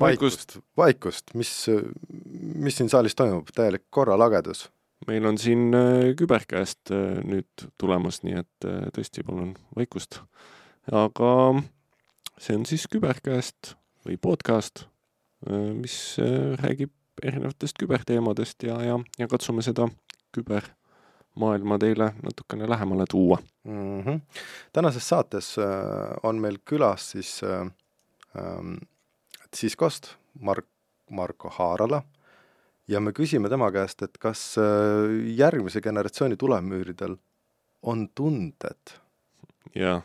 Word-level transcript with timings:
vaikust, 0.00 0.58
vaikust, 0.76 1.34
mis, 1.34 1.50
mis 2.54 2.76
siin 2.78 2.90
saalis 2.92 3.16
toimub, 3.18 3.48
täielik 3.54 3.84
korralagedus. 3.90 4.70
meil 5.06 5.26
on 5.28 5.38
siin 5.38 5.74
äh, 5.74 6.14
küberkäest 6.16 6.90
äh, 6.90 7.18
nüüd 7.28 7.66
tulemas, 7.80 8.22
nii 8.24 8.38
et 8.40 8.66
äh, 8.68 8.86
tõesti 8.96 9.24
palun 9.26 9.54
vaikust. 9.76 10.20
aga 10.92 11.30
see 12.38 12.56
on 12.58 12.66
siis 12.68 12.86
küberkäest 12.90 13.74
või 14.04 14.18
podcast, 14.20 14.86
mis 15.48 16.16
räägib 16.60 16.92
erinevatest 17.22 17.78
küberteemadest 17.80 18.64
ja, 18.64 18.76
ja, 18.84 18.98
ja 19.18 19.28
katsume 19.28 19.62
seda 19.64 19.86
kübermaailma 21.34 21.78
teile 21.78 22.12
natukene 22.22 22.68
lähemale 22.68 23.04
tuua 23.10 23.38
mm. 23.64 24.02
-hmm. 24.02 24.20
tänases 24.72 25.08
saates 25.08 25.56
on 26.22 26.40
meil 26.40 26.58
külas 26.64 27.10
siis 27.10 27.40
ähm, 27.44 28.74
Ciscost 29.56 30.16
Mark, 30.40 30.66
Marko 31.10 31.48
Haarala 31.48 32.02
ja 32.88 33.00
me 33.00 33.12
küsime 33.12 33.48
tema 33.48 33.70
käest, 33.72 34.02
et 34.02 34.18
kas 34.18 34.56
äh, 34.58 35.34
järgmise 35.36 35.80
generatsiooni 35.80 36.36
tulemüüridel 36.36 37.16
on 37.82 38.08
tunded? 38.14 38.98
jaa. 39.74 40.02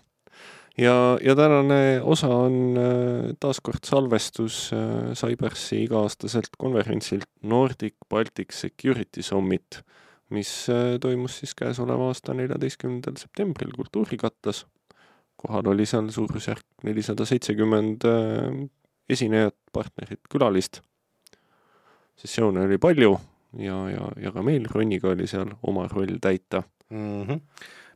ja, 0.77 1.17
ja, 1.21 1.35
tänane 1.35 2.01
osa 2.03 2.27
on 2.27 2.77
äh, 2.77 3.35
taaskord 3.39 3.83
salvestus 3.85 4.71
äh, 4.73 5.13
Cybersi 5.13 5.83
iga-aastaselt 5.83 6.55
konverentsilt 6.57 7.29
Nordic 7.41 7.95
Baltic 8.09 8.51
Security 8.51 9.21
Summit, 9.21 9.83
mis 10.29 10.51
toimus 11.01 11.39
siis 11.39 11.55
käesoleva 11.57 12.11
aasta 12.11 12.35
neljateistkümnendal 12.37 13.17
septembril 13.17 13.71
Kultuurikattas. 13.75 14.65
kohal 15.39 15.67
oli 15.71 15.85
seal 15.85 16.09
suurusjärk 16.11 16.65
nelisada 16.83 17.25
seitsekümmend 17.25 18.03
esinejat, 19.09 19.55
partnerit, 19.73 20.19
külalist. 20.29 20.81
sessioone 22.15 22.65
oli 22.67 22.77
palju 22.77 23.17
ja, 23.57 23.77
ja, 23.89 24.11
ja 24.21 24.31
ka 24.31 24.43
meil 24.43 24.67
Roniga 24.71 25.09
oli 25.09 25.27
seal 25.27 25.53
oma 25.63 25.87
roll 25.87 26.19
täita 26.21 26.63
mm. 26.89 27.23
-hmm. 27.23 27.41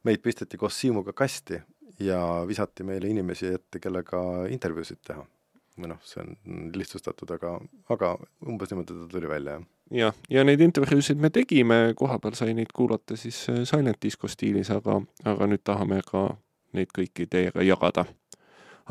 meid 0.03 0.21
pisteti 0.21 0.57
koos 0.57 0.79
Siimuga 0.79 1.13
kasti 1.13 1.61
ja 1.99 2.45
visati 2.47 2.83
meile 2.83 3.07
inimesi 3.07 3.47
ette, 3.47 3.79
kellega 3.79 4.19
intervjuusid 4.49 5.01
teha. 5.07 5.25
või 5.73 5.89
noh, 5.89 5.97
see 6.05 6.21
on 6.21 6.35
lihtsustatud, 6.75 7.31
aga, 7.33 7.55
aga 7.89 8.11
umbes 8.45 8.69
niimoodi 8.69 8.93
ta 8.93 9.07
tuli 9.09 9.29
välja, 9.29 9.55
jah. 9.57 9.63
Jah, 9.91 10.15
ja 10.29 10.43
neid 10.43 10.61
intervjuusid 10.61 11.17
me 11.17 11.29
tegime, 11.29 11.93
kohapeal 11.95 12.35
sai 12.35 12.53
neid 12.53 12.71
kuulata 12.73 13.17
siis 13.17 13.49
äh, 13.49 13.63
Silent 13.63 14.01
Disco 14.01 14.27
stiilis, 14.27 14.71
aga, 14.71 15.01
aga 15.25 15.47
nüüd 15.47 15.63
tahame 15.63 16.01
ka 16.07 16.29
neid 16.73 16.93
kõiki 16.95 17.27
teiega 17.29 17.63
jagada 17.63 18.05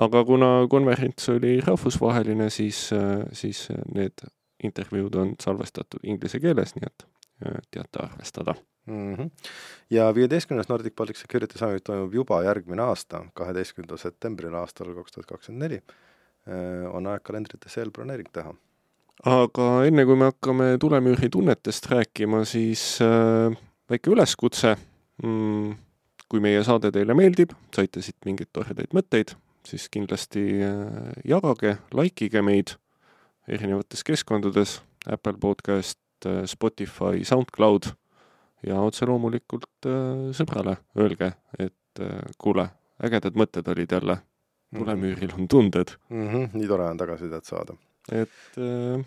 aga 0.00 0.24
kuna 0.24 0.50
konverents 0.70 1.28
oli 1.28 1.60
rahvusvaheline, 1.60 2.50
siis, 2.50 2.90
siis 3.36 3.66
need 3.94 4.24
intervjuud 4.64 5.16
on 5.20 5.34
salvestatud 5.42 6.04
inglise 6.06 6.40
keeles, 6.40 6.76
nii 6.76 6.88
et 6.88 7.08
teate 7.74 7.98
arvestada 8.04 8.54
mm. 8.86 9.14
-hmm. 9.14 9.30
ja 9.90 10.14
viieteistkümnes 10.14 10.68
Nordic 10.68 10.94
Baltic 10.96 11.16
Security 11.16 11.58
Summit 11.58 11.84
toimub 11.84 12.14
juba 12.14 12.42
järgmine 12.42 12.82
aasta, 12.82 13.24
kaheteistkümnendal 13.34 13.96
septembril 13.98 14.54
aastal 14.54 14.94
kaks 14.94 15.12
tuhat 15.12 15.26
kakskümmend 15.26 15.62
neli. 15.62 15.82
on 16.92 17.06
aeg 17.06 17.22
kalendrites 17.22 17.78
eelbroneering 17.78 18.28
teha. 18.32 18.54
Aga 19.28 19.68
enne 19.86 20.04
kui 20.08 20.16
me 20.18 20.30
hakkame 20.30 20.72
tulemüüri 20.82 21.30
tunnetest 21.30 21.86
rääkima, 21.92 22.44
siis 22.48 22.98
äh, 23.04 23.54
väike 23.90 24.12
üleskutse 24.12 24.76
mm,. 25.22 25.74
kui 26.32 26.40
meie 26.40 26.62
saade 26.64 26.88
teile 26.94 27.14
meeldib, 27.14 27.52
saite 27.74 28.00
siit 28.02 28.16
mingeid 28.24 28.48
toredaid 28.56 28.94
mõtteid, 28.96 29.34
siis 29.68 29.88
kindlasti 29.92 30.44
äh, 30.64 31.12
jagage, 31.28 31.76
likeige 31.94 32.42
meid 32.42 32.76
erinevates 33.50 34.04
keskkondades, 34.06 34.80
Apple 35.06 35.36
podcast, 35.42 36.00
äh, 36.26 36.42
Spotify, 36.50 37.22
SoundCloud 37.28 37.92
ja 38.66 38.80
otse 38.80 39.06
loomulikult 39.06 39.86
äh, 39.86 40.32
sõbrale 40.36 40.78
öelge, 40.98 41.34
et 41.58 41.76
kuule, 42.40 42.70
ägedad 43.04 43.34
mõtted 43.36 43.66
olid 43.68 43.90
jälle, 43.92 44.14
tulemüüril 44.72 45.34
on 45.36 45.48
tunded 45.48 45.90
mm. 46.08 46.28
-hmm, 46.28 46.54
nii 46.56 46.68
tore 46.70 46.86
on 46.88 46.96
tagasisidet 46.96 47.44
saada. 47.44 47.76
Et 48.10 48.28
äh, 48.56 49.04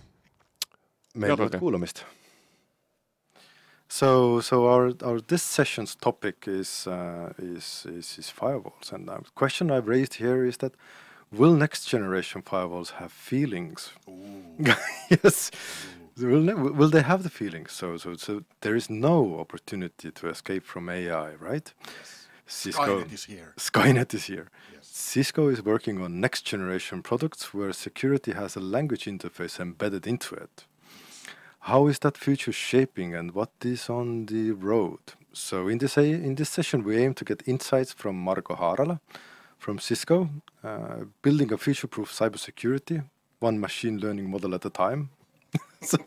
meeldivat 1.13 1.59
kuulamist 1.59 2.05
So, 3.87 4.41
so 4.41 4.67
our, 4.67 4.93
our 5.03 5.21
this 5.21 5.43
session's 5.43 5.95
topic 5.95 6.47
is, 6.47 6.87
uh, 6.87 7.31
is, 7.37 7.85
is 7.87 8.17
is 8.17 8.29
firewalls, 8.29 8.91
and 8.91 9.07
the 9.07 9.19
question 9.35 9.71
I've 9.71 9.87
raised 9.87 10.15
here 10.15 10.43
is 10.43 10.57
that 10.57 10.73
will 11.31 11.53
next 11.53 11.85
generation 11.85 12.41
firewalls 12.41 12.91
have 12.93 13.11
feelings? 13.11 13.91
yes. 15.09 15.51
Will, 16.17 16.73
will 16.73 16.89
they 16.89 17.03
have 17.03 17.23
the 17.23 17.29
feelings? 17.29 17.71
So, 17.71 17.97
so, 17.97 18.15
so 18.15 18.43
there 18.61 18.75
is 18.75 18.89
no 18.89 19.39
opportunity 19.39 20.11
to 20.11 20.29
escape 20.29 20.65
from 20.65 20.89
AI, 20.89 21.35
right? 21.35 21.73
Yes. 21.85 22.27
Cisco, 22.47 23.01
Skynet 23.01 23.13
is 23.13 23.23
here. 23.25 23.53
Skynet 23.57 24.13
is 24.13 24.25
here. 24.25 24.49
Cisco 24.97 25.49
is 25.49 25.61
working 25.61 26.01
on 26.01 26.21
next 26.21 26.43
generation 26.43 27.03
products 27.03 27.53
where 27.53 27.73
security 27.73 28.31
has 28.31 28.55
a 28.55 28.61
language 28.61 29.05
interface 29.05 29.59
embedded 29.59 30.07
into 30.07 30.35
it 30.35 30.65
how 31.65 31.87
is 31.87 31.97
that 31.99 32.15
future 32.15 32.51
shaping 32.51 33.15
and 33.15 33.31
what 33.33 33.49
is 33.63 33.89
on 33.89 34.27
the 34.27 34.51
road? 34.51 34.99
So 35.33 35.67
in 35.67 35.79
this 35.79 35.97
in 35.97 36.35
this 36.35 36.49
session, 36.49 36.83
we 36.83 36.97
aim 36.97 37.15
to 37.15 37.25
get 37.25 37.41
insights 37.47 37.91
from 37.91 38.15
Marko 38.15 38.55
Haarala 38.55 38.99
from 39.57 39.79
Cisco, 39.79 40.29
uh, 40.63 41.05
building 41.23 41.51
a 41.51 41.57
future-proof 41.57 42.11
cybersecurity, 42.11 43.03
one 43.39 43.59
machine 43.59 43.97
learning 43.97 44.29
model 44.29 44.53
at 44.53 44.63
a 44.65 44.69
time. 44.69 45.09
so, 45.81 45.97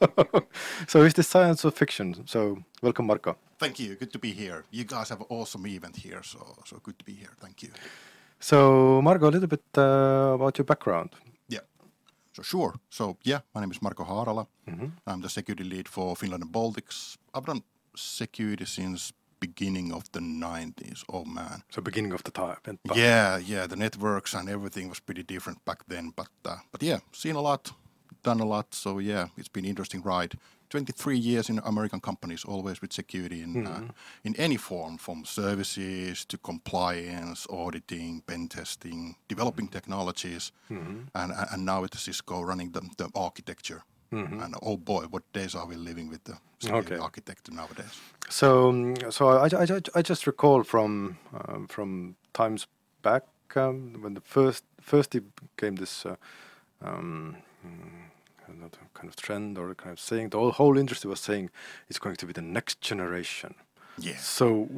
so 0.87 1.03
is 1.03 1.15
this 1.15 1.27
science 1.27 1.65
or 1.65 1.73
fiction? 1.73 2.25
So 2.27 2.63
welcome, 2.81 3.07
Marko. 3.07 3.37
Thank 3.59 3.81
you. 3.81 3.97
Good 3.97 4.13
to 4.13 4.21
be 4.21 4.31
here. 4.31 4.65
You 4.71 4.85
guys 4.85 5.09
have 5.09 5.21
an 5.21 5.27
awesome 5.29 5.67
event 5.67 5.97
here, 5.97 6.23
so 6.23 6.39
so 6.65 6.79
good 6.85 6.99
to 7.01 7.05
be 7.05 7.15
here. 7.15 7.35
Thank 7.41 7.65
you. 7.65 7.71
So, 8.49 9.03
Marko, 9.03 9.29
a 9.29 9.31
little 9.31 9.47
bit 9.47 9.65
uh, 9.77 10.33
about 10.35 10.57
your 10.57 10.65
background. 10.65 11.11
Yeah. 11.49 11.65
So 12.33 12.43
sure. 12.43 12.75
So 12.89 13.19
yeah, 13.23 13.41
my 13.55 13.61
name 13.61 13.71
is 13.71 13.83
Marko 13.83 14.05
Haarala. 14.05 14.47
Mm-hmm. 14.67 14.87
I'm 15.07 15.21
the 15.21 15.29
security 15.29 15.65
lead 15.65 15.87
for 15.87 16.17
Finland 16.17 16.43
and 16.43 16.53
Baltics. 16.53 17.19
I've 17.35 17.45
done 17.45 17.63
security 17.95 18.65
since 18.65 19.13
beginning 19.39 19.93
of 19.93 20.11
the 20.13 20.21
90s. 20.21 21.05
Oh 21.13 21.27
man. 21.27 21.63
So 21.69 21.83
beginning 21.83 22.15
of 22.15 22.23
the 22.23 22.31
time. 22.31 22.79
Yeah, 22.95 23.37
yeah. 23.37 23.67
The 23.67 23.77
networks 23.77 24.35
and 24.35 24.49
everything 24.49 24.89
was 24.89 25.01
pretty 25.01 25.25
different 25.25 25.63
back 25.67 25.81
then. 25.87 26.13
But 26.17 26.31
uh, 26.47 26.61
but 26.73 26.83
yeah, 26.83 27.01
seen 27.13 27.37
a 27.37 27.43
lot, 27.43 27.73
done 28.23 28.41
a 28.41 28.47
lot. 28.47 28.75
So 28.75 28.99
yeah, 28.99 29.27
it's 29.37 29.53
been 29.53 29.67
interesting 29.67 30.03
ride. 30.03 30.39
23 30.71 31.17
years 31.17 31.49
in 31.49 31.61
American 31.65 32.01
companies, 32.01 32.45
always 32.45 32.81
with 32.81 32.93
security 32.93 33.43
in, 33.43 33.67
uh, 33.67 33.71
mm-hmm. 33.71 33.85
uh, 33.85 33.93
in 34.25 34.37
any 34.37 34.57
form, 34.57 34.99
from 34.99 35.25
services 35.25 36.25
to 36.27 36.39
compliance, 36.39 37.47
auditing, 37.51 38.23
pen 38.27 38.49
testing, 38.49 39.17
developing 39.29 39.67
mm-hmm. 39.67 39.75
technologies, 39.75 40.53
mm-hmm. 40.71 41.01
and, 41.15 41.33
and 41.53 41.65
now 41.65 41.81
with 41.81 41.99
Cisco 41.99 42.43
running 42.43 42.71
the, 42.73 42.83
the 42.97 43.09
architecture. 43.15 43.83
Mm-hmm. 44.13 44.41
And 44.41 44.55
oh 44.63 44.77
boy, 44.77 45.05
what 45.11 45.23
days 45.33 45.55
are 45.55 45.67
we 45.67 45.77
living 45.77 46.09
with 46.09 46.25
the 46.25 46.39
security 46.59 46.95
okay. 46.95 47.03
architecture 47.03 47.53
nowadays? 47.53 48.01
So, 48.31 48.71
um, 48.71 48.95
so 49.11 49.29
I, 49.29 49.47
I, 49.47 49.81
I 49.95 50.03
just 50.03 50.27
recall 50.27 50.63
from 50.63 51.19
um, 51.35 51.67
from 51.67 52.17
times 52.33 52.67
back 53.03 53.25
um, 53.57 53.99
when 54.01 54.15
the 54.15 54.23
first 54.23 54.65
first 54.81 55.15
came 55.57 55.77
this. 55.77 56.07
Uh, 56.07 56.17
um, 56.81 57.37
not 58.55 58.77
kind 58.95 59.09
of 59.09 59.17
trend 59.17 59.59
or 59.59 59.75
kind 59.75 59.93
of 59.93 60.01
saying. 60.01 60.31
The 60.31 60.51
whole, 60.51 60.79
industry 60.79 61.09
was 61.09 61.21
saying 61.21 61.51
it's 61.89 61.99
going 61.99 62.17
to 62.17 62.27
be 62.27 62.33
the 62.33 62.43
next 62.43 62.81
generation. 62.81 63.55
Yeah. 64.01 64.17
So, 64.17 64.69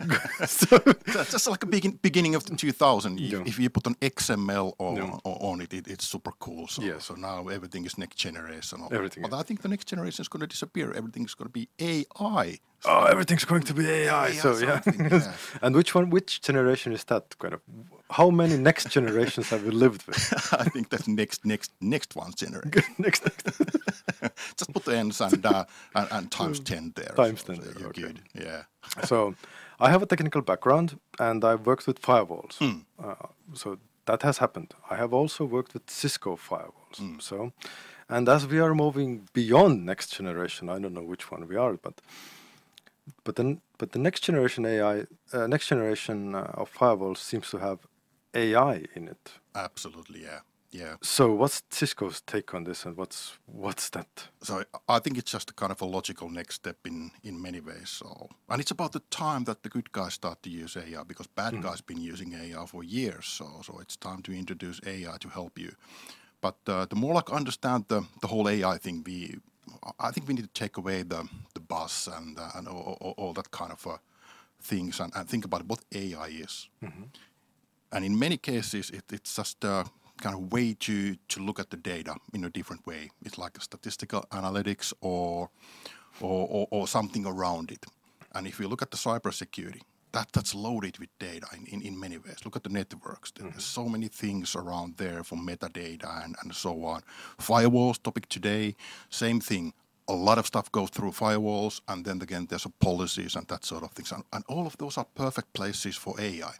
so 0.46 0.78
just 1.24 1.46
like 1.46 1.62
a 1.62 1.66
begin, 1.66 1.98
beginning 2.00 2.34
of 2.34 2.44
the 2.44 2.56
2000, 2.56 3.20
yeah. 3.20 3.42
if 3.44 3.58
you 3.58 3.68
put 3.68 3.86
an 3.86 3.96
XML 3.96 4.72
on, 4.78 4.96
yeah. 4.96 5.18
on 5.24 5.60
it, 5.60 5.74
it, 5.74 5.88
it's 5.88 6.08
super 6.08 6.32
cool. 6.38 6.68
So, 6.68 6.82
yeah. 6.82 6.98
so 6.98 7.14
now 7.14 7.48
everything 7.48 7.84
is 7.84 7.98
next 7.98 8.16
generation. 8.16 8.80
Everything. 8.90 9.22
But 9.22 9.34
I 9.34 9.42
think 9.42 9.60
the 9.60 9.68
next 9.68 9.86
generation 9.86 10.22
is 10.22 10.28
going 10.28 10.40
to 10.40 10.46
disappear. 10.46 10.92
Everything 10.92 11.24
is 11.24 11.34
going 11.34 11.48
to 11.48 11.52
be 11.52 11.68
AI. 11.78 12.58
Oh, 12.84 13.04
everything's 13.04 13.44
going 13.44 13.62
to 13.62 13.74
be 13.74 13.88
AI. 13.88 14.26
AI 14.26 14.32
so 14.32 14.56
yeah. 14.58 14.80
yeah. 14.98 15.32
and 15.60 15.74
which 15.74 15.94
one? 15.94 16.10
Which 16.10 16.40
generation 16.40 16.92
is 16.92 17.04
that? 17.04 17.38
Kind 17.38 17.54
of. 17.54 17.60
How 18.10 18.30
many 18.30 18.56
next 18.56 18.90
generations 18.90 19.50
have 19.50 19.64
we 19.64 19.70
lived 19.70 20.06
with? 20.06 20.52
I 20.52 20.64
think 20.64 20.90
that's 20.90 21.08
next, 21.08 21.44
next, 21.44 21.72
next 21.80 22.14
one 22.16 22.32
generation. 22.34 22.94
next, 22.98 23.24
next. 23.24 23.46
Just 24.56 24.72
put 24.72 24.84
the 24.84 24.96
ends 24.96 25.20
and, 25.20 25.46
uh, 25.46 25.64
and, 25.94 26.08
and 26.10 26.30
times 26.30 26.60
ten 26.60 26.92
there. 26.96 27.14
Times 27.16 27.42
so, 27.42 27.54
ten. 27.54 27.62
So 27.62 27.78
you're 27.78 27.88
okay. 27.90 28.02
good. 28.02 28.20
Yeah. 28.34 28.62
so, 29.04 29.34
I 29.80 29.90
have 29.90 30.02
a 30.02 30.06
technical 30.06 30.42
background 30.42 30.98
and 31.18 31.44
I've 31.44 31.66
worked 31.66 31.86
with 31.86 32.02
firewalls. 32.02 32.58
Mm. 32.58 32.84
Uh, 33.02 33.14
so 33.54 33.78
that 34.06 34.22
has 34.22 34.38
happened. 34.38 34.74
I 34.90 34.96
have 34.96 35.12
also 35.12 35.44
worked 35.44 35.74
with 35.74 35.88
Cisco 35.88 36.36
firewalls. 36.36 36.96
Mm. 37.00 37.20
So, 37.20 37.52
and 38.08 38.28
as 38.28 38.46
we 38.46 38.60
are 38.60 38.74
moving 38.74 39.28
beyond 39.32 39.86
next 39.86 40.16
generation, 40.16 40.68
I 40.68 40.78
don't 40.78 40.94
know 40.94 41.02
which 41.02 41.30
one 41.30 41.48
we 41.48 41.56
are, 41.56 41.74
but 41.74 42.00
but 43.24 43.36
then 43.36 43.60
but 43.78 43.92
the 43.92 43.98
next 43.98 44.20
generation 44.20 44.64
AI, 44.66 45.06
uh, 45.32 45.46
next 45.46 45.68
generation 45.68 46.34
uh, 46.34 46.50
of 46.54 46.72
firewalls 46.72 47.18
seems 47.18 47.50
to 47.50 47.58
have 47.58 47.78
AI 48.34 48.84
in 48.94 49.08
it. 49.08 49.32
Absolutely, 49.54 50.22
yeah, 50.22 50.40
yeah. 50.70 50.96
So 51.02 51.34
what's 51.34 51.62
Cisco's 51.70 52.20
take 52.22 52.54
on 52.54 52.64
this, 52.64 52.86
and 52.86 52.96
what's 52.96 53.38
what's 53.46 53.90
that? 53.90 54.28
So 54.42 54.64
I 54.88 54.98
think 55.00 55.18
it's 55.18 55.30
just 55.30 55.50
a 55.50 55.54
kind 55.54 55.72
of 55.72 55.82
a 55.82 55.84
logical 55.86 56.30
next 56.30 56.54
step 56.56 56.76
in 56.86 57.10
in 57.22 57.40
many 57.42 57.60
ways. 57.60 57.88
So 57.90 58.28
and 58.48 58.60
it's 58.60 58.70
about 58.70 58.92
the 58.92 59.02
time 59.10 59.44
that 59.44 59.62
the 59.62 59.68
good 59.68 59.92
guys 59.92 60.14
start 60.14 60.42
to 60.42 60.50
use 60.50 60.76
AI 60.76 61.02
because 61.04 61.26
bad 61.28 61.62
guys 61.62 61.80
been 61.80 62.00
using 62.00 62.32
AI 62.34 62.66
for 62.66 62.84
years. 62.84 63.26
So 63.26 63.46
so 63.62 63.78
it's 63.80 63.96
time 63.96 64.22
to 64.22 64.32
introduce 64.32 64.80
AI 64.86 65.16
to 65.18 65.28
help 65.28 65.58
you. 65.58 65.72
But 66.40 66.56
uh, 66.66 66.86
the 66.86 66.96
more 66.96 67.14
like 67.14 67.30
understand 67.30 67.84
the 67.88 68.02
the 68.20 68.28
whole 68.28 68.48
AI 68.48 68.78
thing, 68.78 69.02
we 69.06 69.36
I 69.98 70.10
think 70.10 70.28
we 70.28 70.34
need 70.34 70.54
to 70.54 70.60
take 70.60 70.76
away 70.76 71.02
the 71.02 71.28
the 71.54 71.60
buzz 71.60 72.08
and 72.16 72.38
uh, 72.38 72.50
and 72.54 72.68
all, 72.68 72.98
all, 73.00 73.14
all 73.16 73.32
that 73.34 73.50
kind 73.50 73.72
of 73.72 73.86
uh, 73.86 73.96
things 74.60 75.00
and, 75.00 75.12
and 75.14 75.28
think 75.28 75.44
about 75.44 75.66
what 75.66 75.80
AI 75.92 76.28
is. 76.28 76.68
And 77.92 78.04
in 78.04 78.18
many 78.18 78.36
cases, 78.38 78.90
it, 78.90 79.04
it's 79.12 79.36
just 79.36 79.64
a 79.64 79.84
kind 80.20 80.34
of 80.36 80.52
way 80.52 80.74
to, 80.74 81.16
to 81.28 81.40
look 81.40 81.58
at 81.58 81.70
the 81.70 81.76
data 81.76 82.14
in 82.32 82.44
a 82.44 82.50
different 82.50 82.86
way. 82.86 83.10
It's 83.24 83.38
like 83.38 83.58
a 83.58 83.60
statistical 83.60 84.22
analytics 84.30 84.92
or, 85.00 85.50
or, 86.20 86.48
or, 86.48 86.68
or 86.70 86.88
something 86.88 87.26
around 87.26 87.70
it. 87.70 87.84
And 88.34 88.46
if 88.46 88.58
you 88.60 88.68
look 88.68 88.82
at 88.82 88.90
the 88.90 88.96
cybersecurity, 88.96 89.82
that, 90.12 90.28
that's 90.32 90.54
loaded 90.54 90.98
with 90.98 91.08
data 91.18 91.46
in, 91.56 91.66
in, 91.66 91.82
in 91.82 91.98
many 92.00 92.18
ways. 92.18 92.38
Look 92.44 92.56
at 92.56 92.62
the 92.62 92.68
networks. 92.70 93.30
There's 93.32 93.50
mm-hmm. 93.50 93.58
so 93.60 93.88
many 93.88 94.08
things 94.08 94.54
around 94.54 94.96
there 94.96 95.24
for 95.24 95.36
metadata 95.36 96.24
and, 96.24 96.36
and 96.42 96.54
so 96.54 96.84
on. 96.84 97.02
Firewalls 97.38 98.02
topic 98.02 98.28
today, 98.28 98.76
same 99.10 99.40
thing. 99.40 99.72
A 100.08 100.14
lot 100.14 100.38
of 100.38 100.46
stuff 100.46 100.70
goes 100.72 100.90
through 100.90 101.12
firewalls, 101.12 101.80
and 101.88 102.04
then 102.04 102.20
again, 102.20 102.46
there's 102.50 102.64
a 102.66 102.70
policies 102.70 103.36
and 103.36 103.46
that 103.48 103.64
sort 103.64 103.84
of 103.84 103.92
things. 103.92 104.12
And, 104.12 104.24
and 104.32 104.44
all 104.48 104.66
of 104.66 104.76
those 104.76 104.98
are 104.98 105.06
perfect 105.14 105.52
places 105.52 105.96
for 105.96 106.20
AI. 106.20 106.52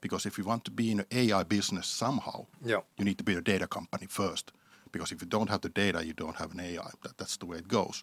Because 0.00 0.26
if 0.26 0.38
you 0.38 0.44
want 0.44 0.64
to 0.66 0.70
be 0.70 0.90
in 0.90 1.00
an 1.00 1.06
AI 1.10 1.42
business 1.42 1.86
somehow, 1.86 2.46
Yeah. 2.64 2.80
you 2.98 3.04
need 3.04 3.18
to 3.18 3.24
be 3.24 3.34
a 3.34 3.40
data 3.40 3.66
company 3.66 4.06
first. 4.06 4.52
Because 4.92 5.12
if 5.12 5.20
you 5.22 5.28
don't 5.28 5.48
have 5.50 5.60
the 5.60 5.68
data, 5.68 6.04
you 6.04 6.12
don't 6.12 6.36
have 6.36 6.52
an 6.52 6.60
AI. 6.60 6.90
That, 7.02 7.16
that's 7.18 7.36
the 7.36 7.46
way 7.46 7.58
it 7.58 7.68
goes. 7.68 8.02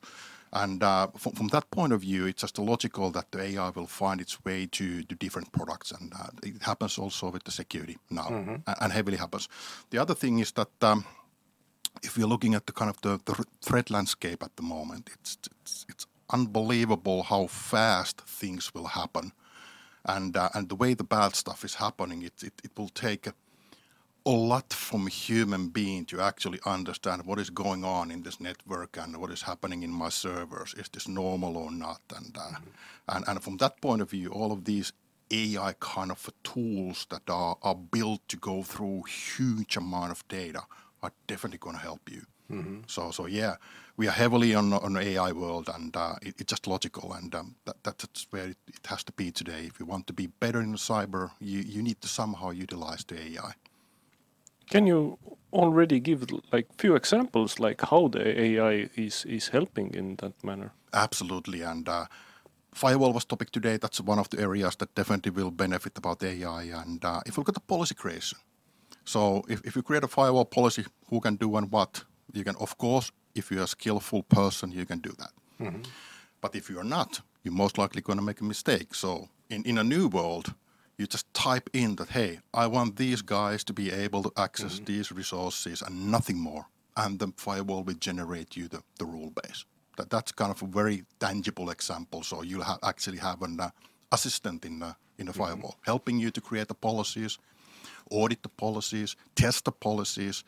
And 0.54 0.82
uh, 0.82 1.08
from, 1.18 1.34
from 1.34 1.48
that 1.50 1.70
point 1.72 1.92
of 1.94 2.02
view, 2.02 2.26
it's 2.26 2.42
just 2.42 2.58
logical 2.60 3.12
that 3.12 3.32
the 3.32 3.42
AI 3.42 3.70
will 3.70 3.88
find 3.88 4.22
its 4.22 4.44
way 4.46 4.66
to, 4.72 5.04
to 5.04 5.16
different 5.16 5.52
products. 5.52 5.92
And 5.92 6.14
uh, 6.14 6.28
it 6.44 6.62
happens 6.62 6.98
also 6.98 7.30
with 7.32 7.44
the 7.44 7.52
security 7.52 7.98
now, 8.10 8.28
a- 8.68 8.84
and 8.84 8.94
heavily 8.94 9.18
happens. 9.18 9.50
The 9.90 9.98
other 9.98 10.16
thing 10.16 10.40
is 10.40 10.52
that 10.54 10.70
um, 10.82 11.06
if 12.04 12.18
you're 12.18 12.28
looking 12.30 12.56
at 12.56 12.66
the 12.66 12.74
kind 12.74 12.90
of 12.90 13.02
the, 13.02 13.20
the 13.26 13.44
threat 13.62 13.90
landscape 13.90 14.42
at 14.44 14.56
the 14.56 14.64
moment, 14.64 15.10
it's, 15.14 15.38
it's, 15.62 15.86
it's 15.90 16.08
unbelievable 16.30 17.24
how 17.24 17.48
fast 17.48 18.22
things 18.22 18.74
will 18.74 18.88
happen. 18.88 19.32
And, 20.06 20.38
uh, 20.38 20.50
and 20.54 20.70
the 20.70 20.76
way 20.76 20.94
the 20.94 21.04
bad 21.04 21.36
stuff 21.36 21.66
is 21.66 21.76
happening, 21.76 22.22
it, 22.24 22.42
it, 22.42 22.54
it 22.64 22.72
will 22.78 22.90
take 22.90 23.28
a, 24.28 24.32
lot 24.32 24.74
from 24.74 25.08
human 25.08 25.70
being 25.70 26.06
to 26.06 26.22
actually 26.22 26.60
understand 26.66 27.26
what 27.26 27.40
is 27.40 27.50
going 27.50 27.84
on 27.84 28.12
in 28.12 28.24
this 28.24 28.40
network 28.40 28.98
and 28.98 29.18
what 29.18 29.32
is 29.32 29.44
happening 29.44 29.84
in 29.84 29.92
my 29.92 30.10
servers. 30.10 30.74
Is 30.76 30.90
this 30.90 31.08
normal 31.08 31.58
or 31.58 31.72
not? 31.72 32.02
And, 32.16 32.38
uh, 32.38 32.58
and, 33.10 33.26
and 33.28 33.44
from 33.44 33.58
that 33.58 33.82
point 33.82 34.02
of 34.02 34.12
view, 34.12 34.30
all 34.30 34.52
of 34.52 34.66
these 34.66 34.94
AI 35.32 35.74
kind 35.80 36.12
of 36.12 36.30
tools 36.44 37.08
that 37.10 37.30
are, 37.30 37.58
are 37.64 37.76
built 37.76 38.22
to 38.30 38.38
go 38.38 38.64
through 38.64 39.04
huge 39.04 39.78
amount 39.78 40.12
of 40.12 40.28
data 40.28 40.64
are 41.02 41.12
definitely 41.28 41.60
going 41.60 41.76
to 41.76 41.82
help 41.82 42.10
you. 42.10 42.24
So, 42.88 43.12
so 43.12 43.26
yeah, 43.28 43.56
we 43.98 44.08
are 44.08 44.12
heavily 44.12 44.56
on 44.56 44.72
on 44.74 44.94
the 44.94 45.02
AI 45.02 45.32
world, 45.34 45.70
and 45.74 45.96
uh, 45.96 46.16
it, 46.22 46.36
it's 46.40 46.52
just 46.52 46.68
logical, 46.68 47.14
and 47.14 47.34
um, 47.36 47.56
that, 47.66 47.78
that's 47.84 48.28
where 48.32 48.48
it, 48.50 48.58
it 48.68 48.88
has 48.88 49.04
to 49.06 49.12
be 49.14 49.32
today. 49.32 49.66
If 49.66 49.80
you 49.80 49.86
want 49.86 50.08
to 50.08 50.14
be 50.14 50.28
better 50.28 50.62
in 50.62 50.74
cyber, 50.76 51.32
you, 51.42 51.60
you 51.60 51.82
need 51.84 52.00
to 52.02 52.08
somehow 52.08 52.52
utilize 52.52 53.04
the 53.06 53.20
AI. 53.34 53.54
Can 54.70 54.88
you 54.88 55.18
already 55.54 56.00
give 56.00 56.26
like 56.52 56.68
few 56.78 56.96
examples 56.96 57.60
like 57.60 57.82
how 57.90 58.10
the 58.10 58.42
AI 58.42 58.90
is 58.96 59.26
is 59.26 59.50
helping 59.50 59.94
in 59.94 60.16
that 60.18 60.44
manner? 60.44 60.72
Absolutely, 60.94 61.62
and 61.62 61.90
uh, 61.90 62.06
firewall 62.74 63.14
was 63.14 63.26
topic 63.26 63.52
today. 63.52 63.78
That's 63.78 64.02
one 64.02 64.20
of 64.20 64.30
the 64.30 64.40
areas 64.42 64.76
that 64.76 64.96
definitely 64.96 65.32
will 65.32 65.52
benefit 65.52 65.98
about 65.98 66.24
AI. 66.24 66.64
And 66.64 67.06
uh, 67.06 67.22
if 67.26 67.38
you 67.38 67.42
look 67.42 67.50
at 67.50 67.56
the 67.56 67.68
policy 67.68 67.96
creation, 67.96 68.40
so 69.06 69.44
if, 69.48 69.62
if 69.66 69.76
you 69.76 69.84
create 69.84 70.04
a 70.04 70.08
firewall 70.08 70.46
policy, 70.46 70.86
who 71.10 71.20
can 71.20 71.38
do 71.38 71.58
and 71.58 71.72
what, 71.72 72.04
you 72.34 72.44
can 72.44 72.56
of 72.60 72.78
course, 72.78 73.12
if 73.36 73.52
you're 73.52 73.64
a 73.64 73.68
skillful 73.68 74.24
person, 74.24 74.72
you 74.72 74.86
can 74.86 75.00
do 75.00 75.14
that. 75.18 75.32
But 76.42 76.56
if 76.56 76.70
you're 76.70 76.84
not, 76.84 77.22
you're 77.44 77.54
most 77.54 77.78
likely 77.78 78.02
going 78.02 78.20
to 78.20 78.26
make 78.26 78.42
a 78.42 78.44
mistake. 78.44 78.94
So 78.94 79.30
in, 79.50 79.64
in 79.64 79.78
a 79.78 79.84
new 79.84 80.08
world, 80.08 80.54
you 80.98 81.06
just 81.08 81.32
type 81.34 81.70
in 81.74 81.96
that, 81.96 82.10
hey, 82.10 82.40
I 82.54 82.68
want 82.68 82.96
these 82.96 83.22
guys 83.22 83.64
to 83.66 83.74
be 83.74 83.92
able 83.92 84.24
to 84.24 84.32
access 84.36 84.80
these 84.80 85.12
resources 85.12 85.82
and 85.82 86.12
nothing 86.12 86.40
more. 86.40 86.66
And 86.96 87.20
the 87.20 87.32
firewall 87.38 87.84
will 87.84 87.94
generate 87.94 88.58
you 88.58 88.68
the, 88.68 88.82
the 88.98 89.06
rule 89.06 89.32
base. 89.44 89.66
That, 89.98 90.10
that's 90.10 90.32
kind 90.32 90.52
of 90.52 90.62
a 90.64 90.66
very 90.66 91.04
tangible 91.20 91.70
example. 91.70 92.24
So 92.24 92.42
you'll 92.42 92.64
ha- 92.64 92.80
actually 92.82 93.20
have 93.20 93.44
an 93.44 93.60
uh, 93.60 93.70
assistant 94.12 94.66
in 94.66 94.80
the, 94.80 94.96
in 95.20 95.28
the 95.28 95.34
firewall 95.34 95.78
helping 95.84 96.18
you 96.20 96.32
to 96.32 96.42
create 96.42 96.68
the 96.68 96.74
policies, 96.74 97.38
audit 98.10 98.42
the 98.42 98.50
policies, 98.50 99.16
test 99.36 99.66
the 99.66 99.72
policies, 99.72 100.44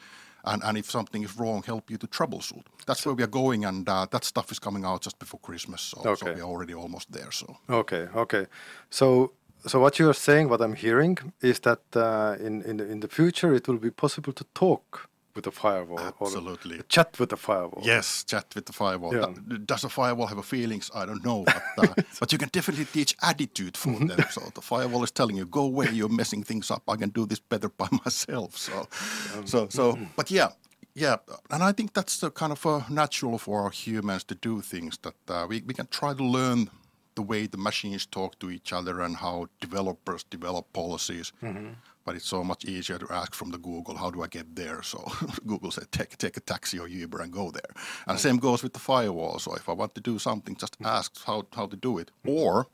and, 0.45 0.63
and 0.63 0.77
if 0.77 0.89
something 0.89 1.23
is 1.23 1.37
wrong, 1.37 1.63
help 1.63 1.91
you 1.91 1.97
to 1.97 2.07
troubleshoot. 2.07 2.63
That's 2.87 3.05
where 3.05 3.13
we 3.13 3.23
are 3.23 3.27
going, 3.27 3.65
and 3.65 3.87
uh, 3.87 4.07
that 4.11 4.23
stuff 4.23 4.51
is 4.51 4.59
coming 4.59 4.85
out 4.85 5.01
just 5.01 5.19
before 5.19 5.39
Christmas. 5.41 5.81
So, 5.81 6.15
so 6.15 6.25
we're 6.25 6.41
already 6.41 6.73
almost 6.73 7.11
there. 7.11 7.31
So 7.31 7.57
Okay, 7.69 8.07
okay. 8.15 8.47
So, 8.89 9.33
so 9.65 9.79
what 9.79 9.99
you 9.99 10.09
are 10.09 10.13
saying, 10.15 10.49
what 10.49 10.61
I'm 10.61 10.75
hearing, 10.75 11.17
is 11.41 11.59
that 11.61 11.81
uh, 11.95 12.35
in 12.45 12.61
in 12.63 12.77
the, 12.77 12.85
in 12.91 12.99
the 12.99 13.07
future 13.07 13.53
it 13.55 13.67
will 13.67 13.79
be 13.79 13.91
possible 13.91 14.33
to 14.33 14.43
talk 14.53 15.09
with 15.35 15.47
a 15.47 15.51
firewall 15.51 15.99
Absolutely. 16.21 16.81
chat 16.89 17.19
with 17.19 17.31
a 17.33 17.37
firewall. 17.37 17.83
Yes, 17.85 18.23
chat 18.25 18.45
with 18.55 18.65
the 18.65 18.73
firewall. 18.73 19.13
Yeah. 19.15 19.33
Does 19.65 19.83
a 19.83 19.89
firewall 19.89 20.27
have 20.27 20.39
a 20.39 20.43
feelings? 20.43 20.89
I 20.93 21.05
don't 21.05 21.23
know, 21.23 21.43
but, 21.45 21.63
uh, 21.89 21.93
but 22.19 22.31
you 22.31 22.37
can 22.39 22.49
definitely 22.51 22.85
teach 22.85 23.15
attitude 23.21 23.77
for 23.77 23.89
Mm-hmm. 23.91 24.07
them. 24.07 24.25
So 24.31 24.41
the 24.53 24.61
firewall 24.61 25.03
is 25.03 25.11
telling 25.11 25.37
you, 25.37 25.45
"Go 25.45 25.61
away, 25.61 25.89
you're 25.93 26.09
messing 26.15 26.43
things 26.45 26.71
up. 26.71 26.81
I 26.87 26.95
can 26.97 27.09
do 27.11 27.25
this 27.25 27.39
better 27.39 27.69
by 27.69 27.87
myself." 28.05 28.57
So, 28.57 28.87
Um, 29.37 29.47
so, 29.47 29.67
so. 29.69 29.83
mm-hmm. 29.93 30.05
But 30.15 30.31
yeah, 30.31 30.49
yeah, 30.95 31.17
and 31.49 31.63
I 31.63 31.73
think 31.73 31.93
that's 31.93 32.17
the 32.19 32.31
kind 32.31 32.51
of 32.51 32.65
uh, 32.65 32.81
natural 32.89 33.37
for 33.37 33.61
our 33.63 33.71
humans 33.71 34.23
to 34.25 34.35
do 34.35 34.61
things 34.61 34.97
that 35.01 35.15
uh, 35.29 35.45
we 35.49 35.61
we 35.67 35.73
can 35.73 35.87
try 35.87 36.13
to 36.15 36.23
learn 36.23 36.69
the 37.15 37.21
way 37.21 37.47
the 37.47 37.57
machines 37.57 38.05
talk 38.05 38.39
to 38.39 38.49
each 38.49 38.71
other 38.73 39.01
and 39.01 39.17
how 39.17 39.47
developers 39.59 40.23
develop 40.23 40.71
policies. 40.73 41.31
Mm-hmm. 41.43 41.73
But 42.05 42.15
it's 42.15 42.25
so 42.25 42.43
much 42.43 42.65
easier 42.65 42.97
to 42.97 43.07
ask 43.13 43.35
from 43.35 43.51
the 43.51 43.57
Google, 43.57 43.95
how 43.97 44.09
do 44.09 44.23
I 44.23 44.27
get 44.27 44.55
there? 44.55 44.81
So 44.81 44.99
Google 45.45 45.71
said, 45.71 45.91
take, 45.91 46.17
take 46.17 46.37
a 46.37 46.39
taxi 46.39 46.79
or 46.79 46.87
Uber 46.87 47.21
and 47.21 47.31
go 47.31 47.51
there. 47.51 47.71
And 48.07 48.17
the 48.17 48.21
same 48.21 48.37
goes 48.37 48.63
with 48.63 48.73
the 48.73 48.79
firewall. 48.79 49.37
So 49.39 49.53
if 49.55 49.69
I 49.69 49.73
want 49.73 49.93
to 49.95 50.01
do 50.01 50.17
something, 50.17 50.55
just 50.55 50.77
ask 50.83 51.23
how, 51.25 51.45
how 51.53 51.67
to 51.67 51.75
do 51.75 51.97
it. 51.97 52.11
Or 52.25 52.67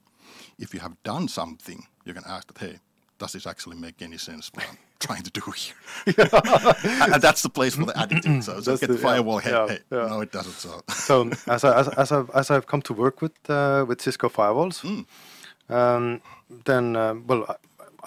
if 0.58 0.74
you 0.74 0.80
have 0.80 1.02
done 1.04 1.28
something, 1.28 1.84
you 2.06 2.14
can 2.14 2.24
ask 2.26 2.48
that, 2.48 2.58
hey, 2.58 2.80
does 3.18 3.32
this 3.34 3.48
actually 3.48 3.78
make 3.78 4.02
any 4.02 4.18
sense 4.18 4.52
what 4.54 4.66
I'm 4.70 4.78
trying 5.00 5.24
to 5.24 5.32
do 5.32 5.52
here? 5.52 5.76
and, 7.14 7.22
that's 7.22 7.42
the 7.42 7.50
place 7.50 7.76
for 7.76 7.86
the 7.86 7.98
attitude. 7.98 8.44
So, 8.44 8.60
so 8.60 8.72
That's 8.72 8.82
get 8.82 8.88
the 8.88 8.94
the- 8.94 9.00
yeah, 9.00 9.04
firewall, 9.10 9.38
hey, 9.40 9.52
yeah, 9.52 9.68
hey, 9.68 9.80
yeah. 9.92 10.08
no, 10.08 10.22
it 10.22 10.32
doesn't. 10.32 10.54
So 10.54 10.82
So 10.90 11.30
as 11.48 11.64
I, 11.64 11.80
as 11.80 11.88
as 11.90 12.12
I've, 12.12 12.30
as 12.34 12.52
I've 12.52 12.66
come 12.68 12.82
to 12.84 12.94
work 12.94 13.22
with 13.22 13.34
uh, 13.50 13.86
with 13.88 14.02
Cisco 14.02 14.30
firewalls, 14.30 14.84
um, 15.70 16.22
then 16.66 16.96
uh, 16.96 17.14
well, 17.28 17.46
I, 17.50 17.56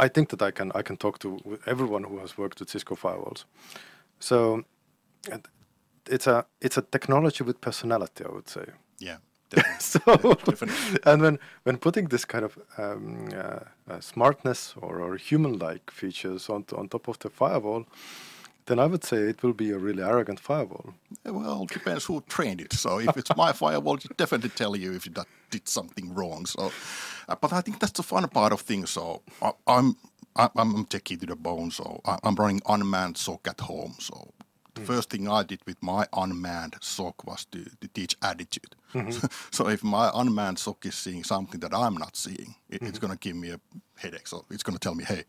I 0.04 0.08
think 0.08 0.28
that 0.28 0.42
I 0.42 0.50
can 0.50 0.70
I 0.74 0.82
can 0.82 0.96
talk 0.96 1.18
to 1.20 1.58
everyone 1.66 2.04
who 2.04 2.18
has 2.18 2.36
worked 2.38 2.60
with 2.60 2.70
Cisco 2.70 2.94
firewalls. 2.96 3.44
So 4.20 4.64
it's 6.06 6.26
a 6.26 6.44
it's 6.60 6.76
a 6.78 6.82
technology 6.82 7.44
with 7.44 7.60
personality, 7.60 8.24
I 8.24 8.32
would 8.32 8.48
say. 8.48 8.64
yeah. 9.00 9.18
so 9.78 9.98
definitely. 10.44 11.00
and 11.04 11.22
when 11.22 11.38
when 11.62 11.76
putting 11.78 12.08
this 12.08 12.24
kind 12.24 12.44
of 12.44 12.58
um, 12.76 13.28
uh, 13.34 13.60
uh, 13.90 14.00
smartness 14.00 14.74
or, 14.80 15.00
or 15.00 15.16
human-like 15.16 15.90
features 15.90 16.50
on 16.50 16.64
on 16.76 16.88
top 16.88 17.08
of 17.08 17.18
the 17.18 17.30
firewall, 17.30 17.86
then 18.66 18.78
I 18.78 18.86
would 18.86 19.04
say 19.04 19.16
it 19.16 19.42
will 19.42 19.54
be 19.54 19.70
a 19.70 19.78
really 19.78 20.02
arrogant 20.02 20.40
firewall. 20.40 20.94
Well, 21.24 21.62
it 21.62 21.70
depends 21.70 22.04
who 22.04 22.22
trained 22.28 22.60
it. 22.60 22.72
So 22.74 23.00
if 23.00 23.16
it's 23.16 23.34
my 23.36 23.52
firewall, 23.62 23.96
it 23.96 24.16
definitely 24.16 24.50
tell 24.50 24.76
you 24.76 24.94
if 24.94 25.06
you 25.06 25.12
that 25.14 25.26
did 25.50 25.66
something 25.68 26.14
wrong. 26.14 26.46
So, 26.46 26.70
uh, 27.28 27.36
but 27.40 27.52
I 27.52 27.62
think 27.62 27.80
that's 27.80 27.92
the 27.92 28.02
fun 28.02 28.28
part 28.28 28.52
of 28.52 28.60
things. 28.60 28.90
So 28.90 29.22
I, 29.40 29.52
I'm 29.66 29.96
I, 30.36 30.48
I'm 30.56 30.84
techie 30.86 31.18
to 31.20 31.26
the 31.26 31.36
bone. 31.36 31.70
So 31.70 32.00
I, 32.04 32.18
I'm 32.22 32.34
running 32.34 32.60
unmanned 32.68 33.16
SOC 33.16 33.48
at 33.48 33.60
home. 33.60 33.94
So 33.98 34.32
the 34.78 34.86
first 34.86 35.10
thing 35.10 35.28
I 35.28 35.42
did 35.42 35.60
with 35.66 35.82
my 35.82 36.06
unmanned 36.12 36.76
SOC 36.80 37.26
was 37.26 37.44
to, 37.46 37.64
to 37.80 37.88
teach 37.88 38.16
attitude. 38.22 38.74
Mm-hmm. 38.94 39.26
so 39.50 39.68
if 39.68 39.82
my 39.82 40.10
unmanned 40.14 40.58
SOC 40.58 40.86
is 40.86 40.94
seeing 40.94 41.24
something 41.24 41.60
that 41.60 41.74
I'm 41.74 41.96
not 41.96 42.16
seeing, 42.16 42.54
it, 42.68 42.82
it's 42.82 42.82
mm-hmm. 42.82 43.06
going 43.06 43.12
to 43.12 43.18
give 43.18 43.36
me 43.36 43.50
a 43.50 43.60
headache. 43.96 44.26
So 44.26 44.44
it's 44.50 44.62
going 44.62 44.76
to 44.76 44.80
tell 44.80 44.94
me, 44.94 45.04
hey, 45.04 45.24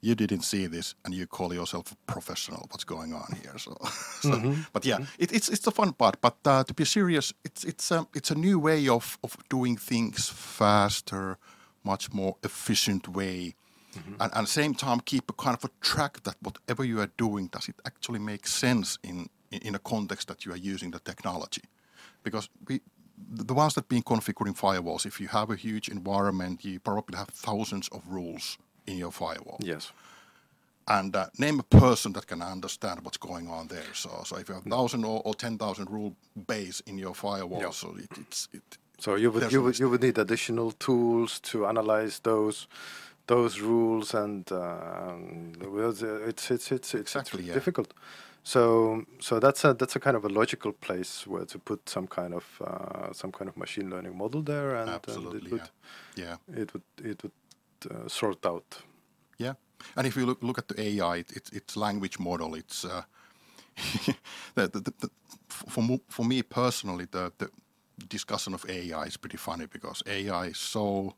you 0.00 0.14
didn't 0.14 0.42
see 0.42 0.66
this 0.66 0.94
and 1.04 1.12
you 1.12 1.26
call 1.26 1.52
yourself 1.52 1.92
a 1.92 1.96
professional. 2.12 2.66
What's 2.70 2.84
going 2.84 3.12
on 3.12 3.36
here? 3.42 3.58
So, 3.58 3.76
so 4.20 4.30
mm-hmm. 4.30 4.62
but 4.72 4.84
yeah 4.84 4.98
it, 5.18 5.32
it's 5.32 5.48
it's 5.48 5.64
the 5.64 5.72
fun 5.72 5.92
part. 5.92 6.20
But 6.20 6.36
uh, 6.44 6.64
to 6.64 6.74
be 6.74 6.84
serious 6.84 7.32
it's 7.44 7.64
it's 7.64 7.90
a 7.90 8.06
it's 8.14 8.30
a 8.30 8.34
new 8.34 8.58
way 8.58 8.88
of 8.88 9.18
of 9.22 9.36
doing 9.48 9.76
things 9.76 10.28
faster 10.28 11.38
much 11.84 12.12
more 12.12 12.36
efficient 12.42 13.08
way 13.08 13.54
and 13.94 14.32
at 14.34 14.40
the 14.40 14.46
same 14.46 14.74
time 14.74 15.00
keep 15.00 15.30
a 15.30 15.32
kind 15.32 15.56
of 15.56 15.64
a 15.64 15.70
track 15.80 16.22
that 16.22 16.36
whatever 16.42 16.84
you 16.84 17.00
are 17.00 17.10
doing 17.16 17.48
does 17.48 17.68
it 17.68 17.76
actually 17.84 18.18
make 18.18 18.46
sense 18.46 18.98
in 19.02 19.28
in, 19.50 19.60
in 19.68 19.74
a 19.74 19.78
context 19.78 20.28
that 20.28 20.44
you 20.44 20.52
are 20.52 20.72
using 20.74 20.90
the 20.92 21.00
technology 21.00 21.62
because 22.22 22.48
we 22.68 22.80
the 23.46 23.54
ones 23.54 23.74
that 23.74 23.88
been 23.88 24.02
configuring 24.02 24.56
firewalls 24.56 25.06
if 25.06 25.20
you 25.20 25.28
have 25.28 25.50
a 25.50 25.56
huge 25.56 25.88
environment 25.88 26.64
you 26.64 26.78
probably 26.80 27.16
have 27.16 27.28
thousands 27.28 27.88
of 27.88 28.00
rules 28.08 28.58
in 28.86 28.96
your 28.98 29.12
firewall 29.12 29.58
Yes. 29.60 29.92
and 30.86 31.14
uh, 31.16 31.26
name 31.38 31.60
a 31.60 31.62
person 31.80 32.12
that 32.12 32.26
can 32.26 32.42
understand 32.42 33.00
what's 33.04 33.18
going 33.18 33.48
on 33.48 33.68
there. 33.68 33.92
So, 33.92 34.22
so 34.24 34.36
if 34.38 34.48
you 34.48 34.54
have 34.54 34.64
thousand 34.64 35.04
or, 35.04 35.20
or 35.24 35.34
ten 35.34 35.58
thousand 35.58 35.90
rule 35.90 36.14
base 36.46 36.80
in 36.86 36.98
your 36.98 37.14
firewall, 37.14 37.60
Yeah. 37.60 37.70
so 37.72 37.94
it, 37.98 38.10
it's 38.18 38.48
it, 38.52 38.78
So 38.98 39.16
you 39.16 39.30
would 39.30 39.52
you 39.52 39.62
would 39.62 39.78
you 39.78 39.88
would 39.90 40.02
need 40.02 40.18
additional 40.18 40.72
tools 40.72 41.40
to 41.40 41.66
analyze 41.66 42.20
those 42.20 42.66
those 43.28 43.60
rules 43.60 44.14
and 44.14 44.44
the- 44.46 46.24
it's 46.28 46.50
it's 46.50 46.72
it's 46.72 46.94
it's 46.94 47.14
Exactly, 47.16 47.44
yeah. 47.44 47.54
difficult. 47.54 47.94
So 48.42 49.04
so 49.20 49.38
that's 49.38 49.64
a 49.64 49.74
that's 49.74 49.96
a 49.96 50.00
kind 50.00 50.16
of 50.16 50.24
a 50.24 50.28
logical 50.28 50.72
place 50.72 51.26
where 51.26 51.44
to 51.46 51.58
put 51.58 51.88
some 51.88 52.06
kind 52.06 52.34
of 52.34 52.44
uh, 52.60 53.12
some 53.12 53.32
kind 53.32 53.48
of 53.48 53.56
machine 53.56 53.90
learning 53.90 54.16
model 54.16 54.42
there, 54.42 54.74
and, 54.80 54.88
and 54.88 54.96
absolutely 54.96 55.50
it 55.50 55.52
would 55.52 55.70
yeah, 56.16 56.36
yeah, 56.48 56.62
it 56.62 56.72
would 56.72 56.82
it 57.04 57.22
would 57.22 57.32
uh, 57.90 58.08
sort 58.08 58.46
out. 58.46 58.82
yeah. 59.38 59.54
And 59.96 60.06
if 60.06 60.16
you 60.16 60.26
look 60.26 60.42
look 60.42 60.58
at 60.58 60.68
the 60.68 60.80
AI, 60.80 61.16
it, 61.18 61.30
it's 61.36 61.50
it's 61.52 61.76
language 61.76 62.18
model. 62.18 62.54
It's 62.56 62.84
uh, 62.84 63.02
the, 64.54 64.68
the, 64.68 64.80
the, 64.80 64.92
the, 65.00 65.10
for 65.48 66.00
for 66.08 66.24
me 66.26 66.42
personally, 66.42 67.06
the 67.10 67.32
the 67.38 67.48
discussion 68.08 68.54
of 68.54 68.64
AI 68.68 69.06
is 69.06 69.16
pretty 69.16 69.36
funny 69.38 69.66
because 69.66 70.02
AI 70.06 70.46
is 70.50 70.58
so 70.58 71.14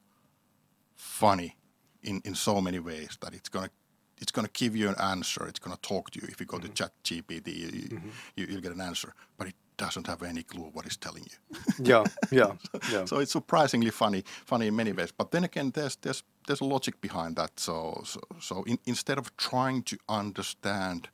funny 0.96 1.59
in, 2.02 2.20
in 2.24 2.34
so 2.34 2.60
many 2.60 2.78
ways 2.78 3.18
that 3.20 3.34
it's 3.34 3.48
gonna 3.48 3.70
it's 4.18 4.32
gonna 4.32 4.50
give 4.52 4.76
you 4.76 4.88
an 4.88 4.96
answer. 5.00 5.46
It's 5.46 5.58
gonna 5.58 5.78
talk 5.82 6.10
to 6.10 6.20
you. 6.20 6.28
If 6.30 6.40
you 6.40 6.46
go 6.46 6.58
to 6.58 6.66
mm-hmm. 6.66 6.74
Chat 6.74 6.92
GPT, 7.04 7.48
you, 7.48 7.66
you, 7.66 7.88
mm-hmm. 7.88 8.08
you, 8.36 8.46
you'll 8.50 8.60
get 8.60 8.72
an 8.72 8.80
answer, 8.80 9.14
but 9.38 9.48
it 9.48 9.54
doesn't 9.76 10.06
have 10.06 10.22
any 10.22 10.42
clue 10.42 10.70
what 10.72 10.84
it's 10.86 10.96
telling 10.96 11.24
you. 11.24 11.56
Yeah, 11.82 12.04
yeah, 12.30 12.52
yeah. 12.92 13.06
so 13.06 13.18
it's 13.18 13.32
surprisingly 13.32 13.90
funny, 13.90 14.24
funny 14.44 14.66
in 14.66 14.76
many 14.76 14.92
ways. 14.92 15.12
But 15.12 15.30
then 15.30 15.44
again, 15.44 15.70
there's 15.70 15.96
there's 15.96 16.22
there's 16.46 16.60
a 16.60 16.64
logic 16.64 17.00
behind 17.00 17.36
that. 17.36 17.58
So 17.58 18.02
so, 18.04 18.20
so 18.40 18.64
in, 18.64 18.78
instead 18.84 19.18
of 19.18 19.34
trying 19.36 19.82
to 19.84 19.96
understand 20.08 21.08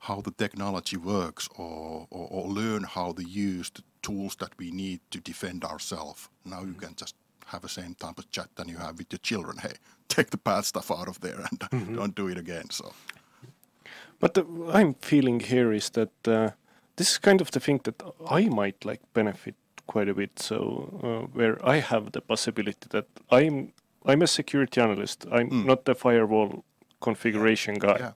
how 0.00 0.20
the 0.20 0.32
technology 0.32 0.98
works 0.98 1.48
or, 1.56 2.06
or, 2.10 2.28
or 2.30 2.46
learn 2.46 2.82
how 2.82 3.12
to 3.12 3.22
use 3.22 3.70
the 3.70 3.82
tools 4.02 4.36
that 4.36 4.52
we 4.58 4.70
need 4.70 5.00
to 5.10 5.18
defend 5.18 5.64
ourselves, 5.64 6.28
now 6.44 6.60
you 6.60 6.66
mm-hmm. 6.66 6.80
can 6.80 6.94
just 6.94 7.14
have 7.46 7.62
the 7.62 7.68
same 7.68 7.94
type 7.94 8.18
of 8.18 8.30
chat 8.30 8.48
than 8.56 8.68
you 8.68 8.78
have 8.78 8.98
with 8.98 9.12
your 9.12 9.18
children. 9.18 9.58
Hey, 9.58 9.74
take 10.08 10.30
the 10.30 10.36
bad 10.36 10.64
stuff 10.64 10.90
out 10.90 11.08
of 11.08 11.20
there 11.20 11.44
and 11.50 11.96
don't 11.96 12.14
do 12.14 12.28
it 12.28 12.38
again. 12.38 12.70
So 12.70 12.92
But 14.20 14.34
the, 14.34 14.44
I'm 14.72 14.94
feeling 14.94 15.40
here 15.40 15.72
is 15.72 15.90
that 15.90 16.28
uh, 16.28 16.50
this 16.96 17.10
is 17.12 17.18
kind 17.18 17.40
of 17.40 17.50
the 17.50 17.60
thing 17.60 17.80
that 17.84 18.02
I 18.30 18.48
might 18.48 18.84
like 18.84 19.00
benefit 19.12 19.54
quite 19.86 20.08
a 20.08 20.14
bit. 20.14 20.38
So 20.38 21.00
uh, 21.02 21.26
where 21.32 21.56
I 21.66 21.80
have 21.80 22.12
the 22.12 22.20
possibility 22.20 22.86
that 22.90 23.06
I'm 23.30 23.72
I'm 24.06 24.22
a 24.22 24.26
security 24.26 24.80
analyst. 24.80 25.26
I'm 25.32 25.66
not 25.66 25.84
the 25.84 25.94
firewall 25.94 26.64
configuration 27.00 27.74
guy, 27.78 27.96
yeah. 27.98 28.12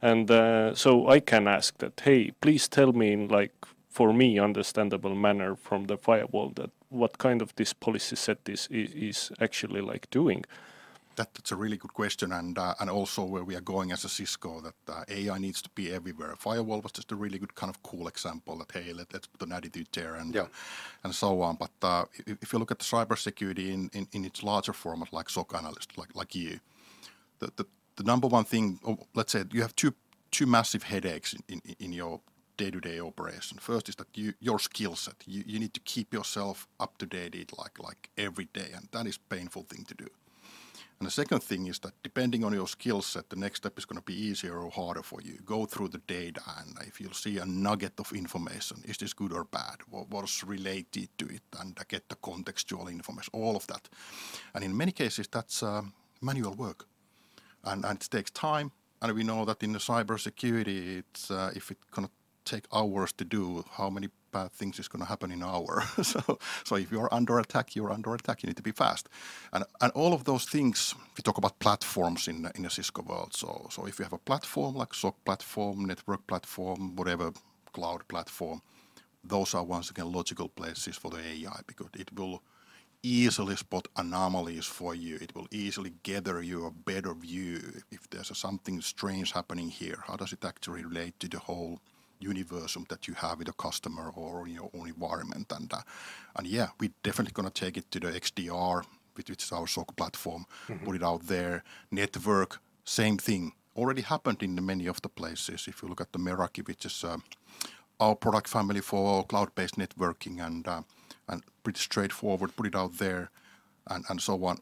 and 0.00 0.30
uh, 0.30 0.74
so 0.74 1.08
I 1.08 1.20
can 1.20 1.48
ask 1.48 1.78
that. 1.78 2.00
Hey, 2.00 2.30
please 2.40 2.68
tell 2.68 2.92
me 2.92 3.12
in 3.12 3.28
like 3.28 3.54
for 3.88 4.12
me 4.12 4.38
understandable 4.38 5.14
manner 5.14 5.56
from 5.56 5.84
the 5.86 5.96
firewall 5.96 6.52
that 6.56 6.70
what 6.94 7.18
kind 7.18 7.42
of 7.42 7.54
this 7.56 7.74
policy 7.74 8.16
set 8.16 8.48
is 8.48 8.68
is, 8.70 8.92
is 8.94 9.32
actually 9.40 9.82
like 9.82 10.08
doing. 10.10 10.44
That, 11.16 11.34
that's 11.34 11.52
a 11.52 11.56
really 11.56 11.76
good 11.76 11.94
question, 11.94 12.32
and 12.32 12.58
uh, 12.58 12.74
and 12.80 12.90
also 12.90 13.24
where 13.24 13.44
we 13.44 13.56
are 13.56 13.62
going 13.62 13.92
as 13.92 14.04
a 14.04 14.08
Cisco, 14.08 14.60
that 14.62 14.74
uh, 14.88 15.04
AI 15.08 15.38
needs 15.38 15.62
to 15.62 15.70
be 15.74 15.92
everywhere. 15.92 16.34
Firewall 16.36 16.80
was 16.82 16.92
just 16.92 17.12
a 17.12 17.16
really 17.16 17.38
good 17.38 17.54
kind 17.54 17.70
of 17.70 17.82
cool 17.84 18.08
example 18.08 18.58
that 18.58 18.72
hey, 18.72 18.92
let, 18.94 19.12
let's 19.12 19.28
put 19.28 19.46
an 19.46 19.52
attitude 19.52 19.88
there 19.92 20.16
and 20.16 20.34
Yeah. 20.34 20.46
and 21.04 21.14
so 21.14 21.42
on. 21.42 21.56
But 21.56 21.72
uh, 21.82 22.06
if, 22.26 22.38
if 22.42 22.52
you 22.52 22.58
look 22.60 22.72
at 22.72 22.78
the 22.80 22.84
cybersecurity 22.84 23.72
in, 23.72 23.90
in, 23.94 24.08
in 24.12 24.24
its 24.24 24.42
larger 24.42 24.72
format, 24.74 25.12
like 25.12 25.30
SOC 25.30 25.54
analyst, 25.54 25.98
like 25.98 26.16
like 26.16 26.34
you, 26.34 26.60
the, 27.40 27.52
the, 27.56 27.66
the 27.96 28.04
number 28.04 28.28
one 28.28 28.44
thing, 28.44 28.80
oh, 28.86 28.98
let's 29.14 29.32
say 29.32 29.44
you 29.52 29.62
have 29.62 29.76
two 29.76 29.94
two 30.32 30.46
massive 30.46 30.84
headaches 30.84 31.34
in, 31.34 31.60
in, 31.64 31.76
in 31.80 31.92
your 31.92 32.20
day-to-day 32.56 33.00
operation. 33.00 33.58
First 33.58 33.88
is 33.88 33.96
that 33.96 34.08
you, 34.14 34.34
your 34.40 34.58
skill 34.58 34.96
set, 34.96 35.16
you, 35.26 35.44
you 35.46 35.58
need 35.58 35.74
to 35.74 35.80
keep 35.80 36.14
yourself 36.14 36.66
up 36.78 36.98
to 36.98 37.06
date 37.06 37.52
like 37.58 37.78
like 37.78 38.10
every 38.16 38.48
day, 38.52 38.70
and 38.74 38.88
that 38.92 39.06
is 39.06 39.18
painful 39.18 39.64
thing 39.64 39.84
to 39.84 39.94
do. 39.94 40.06
And 41.00 41.08
the 41.08 41.10
second 41.10 41.42
thing 41.42 41.66
is 41.66 41.80
that 41.80 41.92
depending 42.02 42.44
on 42.44 42.52
your 42.52 42.68
skill 42.68 43.02
set, 43.02 43.28
the 43.28 43.36
next 43.36 43.58
step 43.58 43.78
is 43.78 43.84
going 43.84 43.98
to 43.98 44.04
be 44.04 44.14
easier 44.14 44.56
or 44.58 44.70
harder 44.70 45.02
for 45.02 45.20
you. 45.20 45.38
Go 45.44 45.66
through 45.66 45.88
the 45.88 46.00
data, 46.06 46.40
and 46.58 46.76
if 46.86 47.00
you'll 47.00 47.12
see 47.12 47.38
a 47.38 47.44
nugget 47.44 47.98
of 47.98 48.12
information, 48.12 48.76
is 48.84 48.96
this 48.96 49.12
good 49.14 49.32
or 49.32 49.44
bad? 49.44 49.78
What 49.90 50.08
was 50.10 50.44
related 50.44 51.08
to 51.18 51.26
it, 51.26 51.42
and 51.60 51.76
get 51.88 52.08
the 52.08 52.16
contextual 52.16 52.88
information, 52.88 53.30
all 53.32 53.56
of 53.56 53.66
that. 53.66 53.88
And 54.54 54.64
in 54.64 54.76
many 54.76 54.92
cases, 54.92 55.28
that's 55.28 55.62
uh, 55.62 55.82
manual 56.20 56.54
work, 56.54 56.86
and, 57.64 57.84
and 57.84 58.00
it 58.00 58.08
takes 58.10 58.30
time. 58.30 58.70
And 59.02 59.12
we 59.12 59.24
know 59.24 59.44
that 59.44 59.62
in 59.62 59.72
the 59.72 59.80
cybersecurity, 59.80 60.98
it's 61.00 61.30
uh, 61.30 61.50
if 61.54 61.70
going 61.90 62.06
to 62.06 62.14
take 62.44 62.66
hours 62.72 63.12
to 63.14 63.24
do, 63.24 63.64
how 63.72 63.90
many 63.90 64.08
bad 64.32 64.52
things 64.52 64.78
is 64.78 64.88
going 64.88 65.02
to 65.02 65.08
happen 65.08 65.30
in 65.30 65.42
an 65.42 65.48
hour. 65.48 65.82
so, 66.02 66.38
so 66.64 66.76
if 66.76 66.90
you're 66.92 67.12
under 67.12 67.38
attack, 67.38 67.76
you're 67.76 67.92
under 67.92 68.14
attack. 68.14 68.42
You 68.42 68.48
need 68.48 68.56
to 68.56 68.62
be 68.62 68.72
fast, 68.72 69.08
and 69.52 69.64
and 69.80 69.92
all 69.92 70.12
of 70.12 70.24
those 70.24 70.44
things. 70.44 70.94
We 71.16 71.22
talk 71.22 71.38
about 71.38 71.58
platforms 71.58 72.28
in 72.28 72.50
in 72.54 72.62
the 72.62 72.70
Cisco 72.70 73.02
world. 73.02 73.34
So 73.34 73.68
so 73.70 73.86
if 73.86 73.98
you 73.98 74.04
have 74.04 74.12
a 74.14 74.24
platform 74.30 74.74
like 74.76 74.94
SOC 74.94 75.16
platform, 75.24 75.86
network 75.86 76.26
platform, 76.26 76.96
whatever 76.96 77.32
cloud 77.72 78.08
platform, 78.08 78.60
those 79.24 79.54
are 79.54 79.64
once 79.64 79.90
again 79.90 80.12
logical 80.12 80.48
places 80.48 80.96
for 80.96 81.10
the 81.10 81.18
AI 81.18 81.60
because 81.66 81.88
it 81.94 82.10
will 82.18 82.42
easily 83.02 83.56
spot 83.56 83.88
anomalies 83.96 84.66
for 84.66 84.94
you. 84.94 85.16
It 85.20 85.34
will 85.34 85.48
easily 85.50 85.92
gather 86.02 86.42
you 86.42 86.66
a 86.66 86.70
better 86.70 87.14
view 87.14 87.82
if 87.90 88.08
there's 88.10 88.30
a 88.30 88.34
something 88.34 88.80
strange 88.80 89.32
happening 89.32 89.68
here. 89.68 90.02
How 90.06 90.16
does 90.16 90.32
it 90.32 90.44
actually 90.44 90.84
relate 90.84 91.20
to 91.20 91.28
the 91.28 91.38
whole 91.38 91.80
universum 92.20 92.86
that 92.88 93.06
you 93.08 93.14
have 93.14 93.38
with 93.38 93.48
a 93.48 93.52
customer 93.52 94.10
or 94.14 94.46
in 94.46 94.54
your 94.54 94.70
own 94.74 94.88
environment? 94.88 95.52
And 95.52 95.72
uh, 95.72 95.82
and 96.36 96.46
yeah, 96.46 96.68
we're 96.80 96.94
definitely 97.02 97.32
gonna 97.32 97.50
take 97.50 97.76
it 97.76 97.90
to 97.90 98.00
the 98.00 98.12
XDR, 98.12 98.84
which 99.14 99.30
which 99.30 99.44
is 99.44 99.52
our 99.52 99.66
SOC 99.66 99.96
platform, 99.96 100.46
put 100.84 100.96
it 100.96 101.02
out 101.02 101.26
there. 101.26 101.62
Network, 101.90 102.60
same 102.84 103.18
thing. 103.18 103.52
Already 103.76 104.02
happened 104.02 104.42
in 104.42 104.64
many 104.64 104.86
of 104.86 105.02
the 105.02 105.08
places. 105.08 105.66
If 105.66 105.82
you 105.82 105.88
look 105.88 106.00
at 106.00 106.12
the 106.12 106.18
Meraki, 106.18 106.66
which 106.66 106.86
is 106.86 107.02
uh, 107.02 107.16
our 108.00 108.16
product 108.16 108.48
family 108.48 108.80
for 108.80 109.24
cloud-based 109.24 109.76
networking 109.76 110.44
and 110.44 110.66
uh, 110.68 110.82
and 111.28 111.42
pretty 111.62 111.80
straightforward. 111.80 112.54
Put 112.56 112.66
it 112.66 112.76
out 112.76 112.98
there, 112.98 113.30
and 113.88 114.04
and 114.08 114.20
so 114.20 114.44
on. 114.44 114.58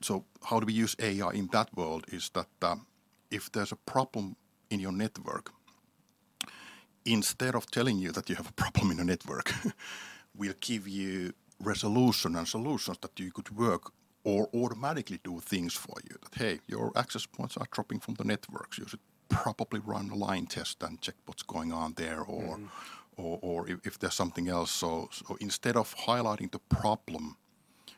So 0.00 0.24
how 0.44 0.60
do 0.60 0.66
we 0.66 0.72
use 0.72 0.96
AI 0.98 1.30
in 1.32 1.48
that 1.52 1.74
world? 1.76 2.04
Is 2.08 2.30
that 2.34 2.48
um, 2.62 2.86
if 3.30 3.50
there's 3.52 3.72
a 3.72 3.76
problem 3.76 4.36
in 4.70 4.80
your 4.80 4.92
network, 4.92 5.52
instead 7.04 7.54
of 7.54 7.70
telling 7.70 7.98
you 7.98 8.12
that 8.12 8.28
you 8.28 8.36
have 8.36 8.48
a 8.48 8.52
problem 8.52 8.90
in 8.90 9.00
a 9.00 9.04
network, 9.04 9.52
we'll 10.36 10.54
give 10.60 10.88
you 10.88 11.32
resolution 11.60 12.36
and 12.36 12.48
solutions 12.48 12.98
that 13.00 13.18
you 13.18 13.30
could 13.30 13.50
work 13.50 13.92
or 14.24 14.48
automatically 14.54 15.20
do 15.22 15.40
things 15.40 15.74
for 15.74 15.96
you. 16.08 16.16
That 16.22 16.34
hey, 16.34 16.60
your 16.66 16.92
access 16.96 17.26
points 17.26 17.56
are 17.56 17.66
dropping 17.70 18.00
from 18.00 18.14
the 18.14 18.24
networks. 18.24 18.78
You 18.78 18.86
should 18.88 19.00
probably 19.28 19.80
run 19.80 20.10
a 20.10 20.14
line 20.14 20.46
test 20.46 20.82
and 20.82 21.00
check 21.00 21.14
what's 21.26 21.42
going 21.42 21.72
on 21.72 21.94
there, 21.94 22.20
or 22.20 22.56
mm-hmm. 22.56 22.66
or, 23.22 23.38
or 23.42 23.70
if, 23.70 23.86
if 23.86 23.98
there's 23.98 24.14
something 24.14 24.48
else. 24.48 24.70
So, 24.70 25.08
so 25.12 25.36
instead 25.40 25.76
of 25.76 25.94
highlighting 25.96 26.50
the 26.50 26.58
problem, 26.58 27.36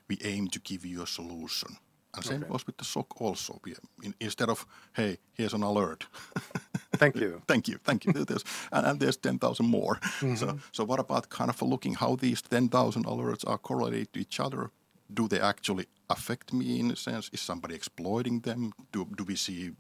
we 0.09 0.19
aim 0.25 0.49
to 0.49 0.61
give 0.61 0.85
you 0.85 1.03
a 1.03 1.07
solution. 1.07 1.77
And 2.15 2.25
same 2.25 2.43
Okay. 2.43 2.51
goes 2.51 2.67
with 2.67 2.79
the 2.79 2.85
SOC 2.85 3.21
also. 3.21 3.61
We, 3.65 3.75
in, 4.03 4.15
instead 4.21 4.49
of 4.49 4.67
hey, 4.95 5.19
here's 5.35 5.55
an 5.55 5.63
alert. 5.63 6.07
Thank 6.97 7.17
you. 7.17 7.43
thank 7.47 7.69
you, 7.69 7.79
thank 7.85 8.05
you. 8.05 8.13
There's, 8.13 8.45
and, 8.73 8.87
and 8.87 9.01
there's 9.01 9.17
10,000 9.17 9.67
more. 9.67 9.99
So, 10.37 10.59
so 10.73 10.85
what 10.85 11.01
about 11.01 11.29
kind 11.29 11.51
of 11.51 11.61
looking 11.63 11.95
how 11.95 12.17
these 12.17 12.43
10,000 12.43 13.05
alerts 13.07 13.45
are 13.49 13.59
correlated 13.59 14.13
to 14.15 14.21
each 14.21 14.41
other? 14.41 14.71
Do 15.13 15.29
they 15.29 15.41
actually 15.41 15.87
affect 16.11 16.53
me 16.53 16.81
in 16.81 16.91
a 16.91 16.97
sense? 16.97 17.31
Is 17.33 17.41
somebody 17.41 17.75
exploiting 17.75 18.41
them? 18.41 18.73
Do, 18.93 19.07
do 19.17 19.25
we 19.25 19.37
see 19.37 19.73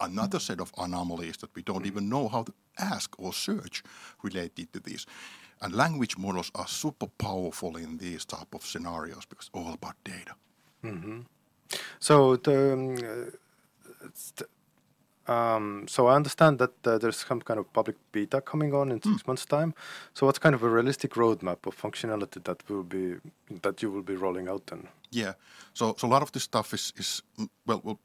another 0.00 0.38
set 0.38 0.60
of 0.60 0.72
anomalies 0.78 1.36
that 1.38 1.54
we 1.54 1.62
don't 1.62 1.86
even 1.86 2.08
know 2.08 2.28
how 2.28 2.42
to 2.44 2.52
ask 2.78 3.14
or 3.18 3.32
search 3.32 3.82
related 4.22 4.72
to 4.72 4.80
these? 4.80 5.06
And 5.60 5.74
language 5.74 6.16
models 6.18 6.50
are 6.54 6.66
super 6.68 7.06
powerful 7.18 7.76
in 7.76 7.98
these 7.98 8.24
type 8.26 8.54
of 8.54 8.62
scenarios 8.64 9.24
because 9.28 9.46
it's 9.48 9.50
all 9.54 9.72
about 9.72 9.94
data. 10.04 10.34
So 11.98 12.36
the, 12.36 12.72
um, 12.72 12.94
uh, 12.96 14.08
the- 14.36 14.48
um, 15.28 15.86
so 15.88 16.06
I 16.06 16.14
understand 16.14 16.58
that 16.58 16.86
uh, 16.86 16.98
there's 16.98 17.16
some 17.16 17.40
kind 17.40 17.58
of 17.58 17.72
public 17.72 17.96
beta 18.12 18.40
coming 18.40 18.74
on 18.74 18.90
in 18.92 19.02
six 19.02 19.26
months' 19.26 19.44
time. 19.44 19.74
So 20.14 20.26
what's 20.26 20.38
kind 20.38 20.54
of 20.54 20.62
a 20.62 20.68
realistic 20.68 21.12
roadmap 21.14 21.66
of 21.66 21.76
functionality 21.76 22.42
that 22.44 22.68
will 22.68 22.84
be 22.84 23.16
that 23.62 23.82
you 23.82 23.90
will 23.90 24.02
be 24.02 24.16
rolling 24.16 24.48
out 24.48 24.66
then? 24.66 24.88
Yeah. 25.10 25.34
So, 25.74 25.94
so 25.98 26.06
a 26.06 26.10
lot 26.10 26.22
of 26.22 26.32
this 26.32 26.44
stuff 26.44 26.74
is, 26.74 26.92
is 26.96 27.22
mm, 27.38 27.48
well, 27.66 27.80
well, 27.84 28.00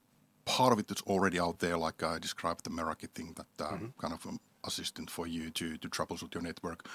part 0.45 0.73
of 0.73 0.79
it 0.79 0.91
is 0.91 1.01
already 1.07 1.39
out 1.39 1.59
there, 1.59 1.77
like 1.77 2.03
I 2.03 2.19
described 2.19 2.63
the 2.63 2.69
Meraki 2.69 3.09
thing, 3.13 3.35
that 3.35 3.65
uh, 3.65 3.77
kind 3.97 4.13
of 4.13 4.25
um, 4.25 4.39
assistant 4.65 5.09
for 5.09 5.27
you 5.27 5.49
to, 5.51 5.77
to 5.77 5.89
troubleshoot 5.89 6.33
your 6.33 6.43
network. 6.43 6.87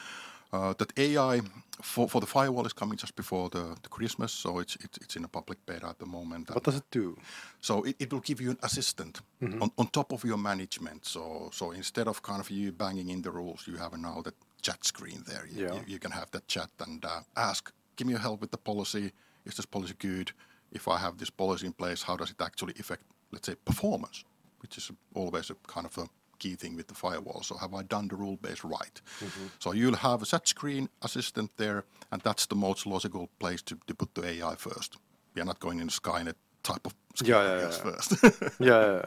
Uh, 0.52 0.72
that 0.78 0.92
AI 0.98 1.40
for, 1.82 2.08
for 2.08 2.20
the 2.20 2.26
firewall 2.26 2.64
is 2.66 2.72
coming 2.72 2.96
just 2.96 3.16
before 3.16 3.48
the, 3.50 3.76
the 3.82 3.88
Christmas, 3.88 4.32
so 4.32 4.60
it's, 4.60 4.76
it's 4.76 4.96
it's 4.98 5.16
in 5.16 5.24
a 5.24 5.28
public 5.28 5.58
beta 5.66 5.86
at 5.88 5.98
the 5.98 6.06
moment. 6.06 6.48
What 6.50 6.62
does 6.64 6.76
it 6.76 6.84
do? 6.90 7.16
So 7.60 7.82
it, 7.82 7.96
it 7.98 8.12
will 8.12 8.20
give 8.20 8.40
you 8.40 8.50
an 8.50 8.58
assistant 8.62 9.20
on, 9.60 9.70
on 9.76 9.86
top 9.88 10.12
of 10.12 10.24
your 10.24 10.38
management. 10.38 11.04
So 11.04 11.50
so 11.52 11.72
instead 11.72 12.06
of 12.08 12.22
kind 12.22 12.40
of 12.40 12.48
you 12.50 12.72
banging 12.72 13.08
in 13.10 13.22
the 13.22 13.30
rules, 13.30 13.66
you 13.66 13.76
have 13.76 13.92
now 13.98 14.22
the 14.22 14.32
chat 14.62 14.84
screen 14.84 15.24
there. 15.26 15.46
You, 15.50 15.64
Yeah. 15.64 15.74
you, 15.74 15.80
you 15.94 15.98
can 15.98 16.12
have 16.12 16.30
that 16.30 16.46
chat 16.48 16.70
and 16.78 17.04
uh, 17.04 17.20
ask, 17.36 17.72
give 17.96 18.06
me 18.06 18.12
your 18.12 18.22
help 18.22 18.40
with 18.40 18.50
the 18.52 18.58
policy. 18.58 19.12
Is 19.44 19.54
this 19.56 19.66
policy 19.66 19.94
good? 19.98 20.32
If 20.72 20.86
I 20.88 20.98
have 20.98 21.18
this 21.18 21.30
policy 21.30 21.66
in 21.66 21.72
place, 21.72 22.02
how 22.04 22.16
does 22.16 22.30
it 22.30 22.40
actually 22.40 22.74
affect, 22.78 23.02
let's 23.32 23.46
say, 23.48 23.54
performance? 23.64 24.24
Which 24.60 24.78
is 24.78 24.90
always 25.14 25.50
a 25.50 25.54
kind 25.66 25.86
of 25.86 25.98
a 25.98 26.06
key 26.38 26.54
thing 26.56 26.76
with 26.76 26.86
the 26.88 26.94
firewall. 26.94 27.42
So 27.42 27.56
have 27.56 27.74
I 27.74 27.82
done 27.82 28.08
the 28.08 28.16
rule 28.16 28.36
base 28.36 28.64
right? 28.64 29.00
Mm-hmm. 29.20 29.46
So 29.58 29.72
you'll 29.72 29.96
have 29.96 30.22
a 30.22 30.26
set 30.26 30.48
screen 30.48 30.88
assistant 31.02 31.50
there, 31.56 31.84
and 32.12 32.22
that's 32.22 32.46
the 32.46 32.56
most 32.56 32.86
logical 32.86 33.28
place 33.38 33.62
to, 33.62 33.78
to 33.86 33.94
put 33.94 34.14
the 34.14 34.24
AI 34.26 34.54
first. 34.56 34.96
We 35.34 35.42
are 35.42 35.46
not 35.46 35.60
going 35.60 35.80
in 35.80 35.88
Skynet 35.88 36.34
type 36.62 36.86
of 36.86 36.94
Yeah, 37.24 37.42
yeah, 37.42 37.60
yeah. 37.60 37.70
first. 37.70 38.12
yeah, 38.60 38.86
yeah, 38.86 39.02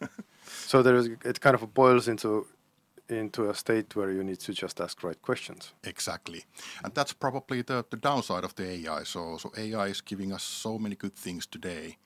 yeah. 0.00 0.08
so 0.66 0.82
there 0.82 0.96
is 0.96 1.08
it 1.24 1.40
kind 1.40 1.54
of 1.54 1.74
boils 1.74 2.08
into 2.08 2.46
into 3.08 3.50
a 3.50 3.54
state 3.54 3.94
where 3.96 4.10
you 4.10 4.24
need 4.24 4.40
to 4.40 4.52
just 4.52 4.80
ask 4.80 5.02
right 5.02 5.20
questions. 5.22 5.72
Exactly. 5.84 6.44
And 6.84 6.94
that's 6.94 7.12
probably 7.12 7.62
the, 7.62 7.84
the 7.90 7.96
downside 7.96 8.44
of 8.44 8.54
the 8.54 8.64
AI. 8.70 9.02
So, 9.04 9.36
so 9.36 9.52
AI 9.56 9.86
is 9.88 10.00
giving 10.00 10.32
us 10.32 10.42
so 10.42 10.78
many 10.78 10.94
good 10.94 11.14
things 11.14 11.46
today. 11.46 11.98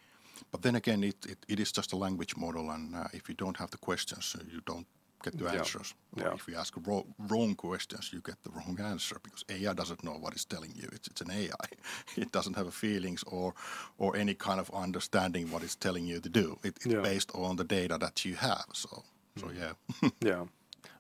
But 0.57 0.63
then 0.63 0.75
again, 0.77 1.05
it, 1.05 1.17
it, 1.29 1.39
it 1.49 1.61
is 1.61 1.71
just 1.71 1.93
a 1.93 1.97
language 1.99 2.35
model. 2.35 2.71
And 2.71 2.95
uh, 2.97 3.09
if 3.13 3.29
you 3.29 3.35
don't 3.35 3.59
have 3.59 3.71
the 3.71 3.77
questions, 3.77 4.35
uh, 4.39 4.43
you 4.51 4.63
don't 4.65 4.87
get 5.23 5.37
the 5.37 5.49
answers. 5.49 5.95
Or 6.17 6.23
Yeah. 6.23 6.35
If 6.35 6.49
you 6.49 6.57
ask 6.57 6.75
wrong, 6.87 7.15
wrong 7.19 7.55
questions, 7.55 8.11
you 8.11 8.21
get 8.23 8.43
the 8.43 8.51
wrong 8.51 8.79
answer 8.81 9.17
because 9.23 9.45
AI 9.51 9.75
doesn't 9.75 10.03
know 10.03 10.13
what 10.19 10.33
it's 10.33 10.47
telling 10.47 10.73
you. 10.75 10.89
It's, 10.93 11.09
it's 11.09 11.21
an 11.21 11.31
AI. 11.31 11.69
It 12.17 12.33
doesn't 12.33 12.57
have 12.57 12.73
feelings 12.73 13.23
or, 13.27 13.53
or 13.99 14.17
any 14.17 14.35
kind 14.35 14.59
of 14.61 14.71
understanding 14.73 15.51
what 15.51 15.63
it's 15.63 15.77
telling 15.77 16.07
you 16.07 16.21
to 16.21 16.29
do. 16.31 16.59
It, 16.63 16.77
it's 16.77 16.87
Yeah. 16.87 17.03
based 17.03 17.31
on 17.35 17.57
the 17.57 17.65
data 17.65 17.99
that 17.99 18.25
you 18.25 18.37
have. 18.37 18.65
So, 18.73 19.03
so 19.37 19.51
yeah. 19.51 19.73
Yeah. 20.25 20.47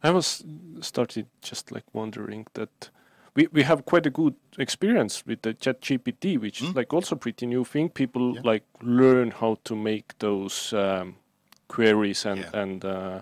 I 0.02 0.10
was 0.10 0.44
started 0.80 1.26
just 1.50 1.72
like 1.72 1.84
wondering 1.94 2.46
that 2.52 2.90
we, 3.36 3.46
we 3.52 3.62
have 3.62 3.84
quite 3.84 4.06
a 4.06 4.10
good 4.10 4.34
experience 4.58 5.24
with 5.26 5.42
the 5.42 5.54
chat 5.54 5.80
GPT, 5.82 6.38
which 6.40 6.62
is 6.62 6.74
like 6.74 6.92
also 6.92 7.16
pretty 7.16 7.46
new 7.46 7.64
thing. 7.64 7.88
People 7.90 8.30
Hmm? 8.30 8.34
Yeah. 8.36 8.50
like 8.52 8.64
learn 8.82 9.30
how 9.30 9.56
to 9.64 9.76
make 9.76 10.18
those 10.18 10.72
um, 10.72 11.14
queries 11.68 12.26
and 12.26 12.40
Yeah. 12.40 12.62
and 12.62 12.84
uh, 12.84 13.20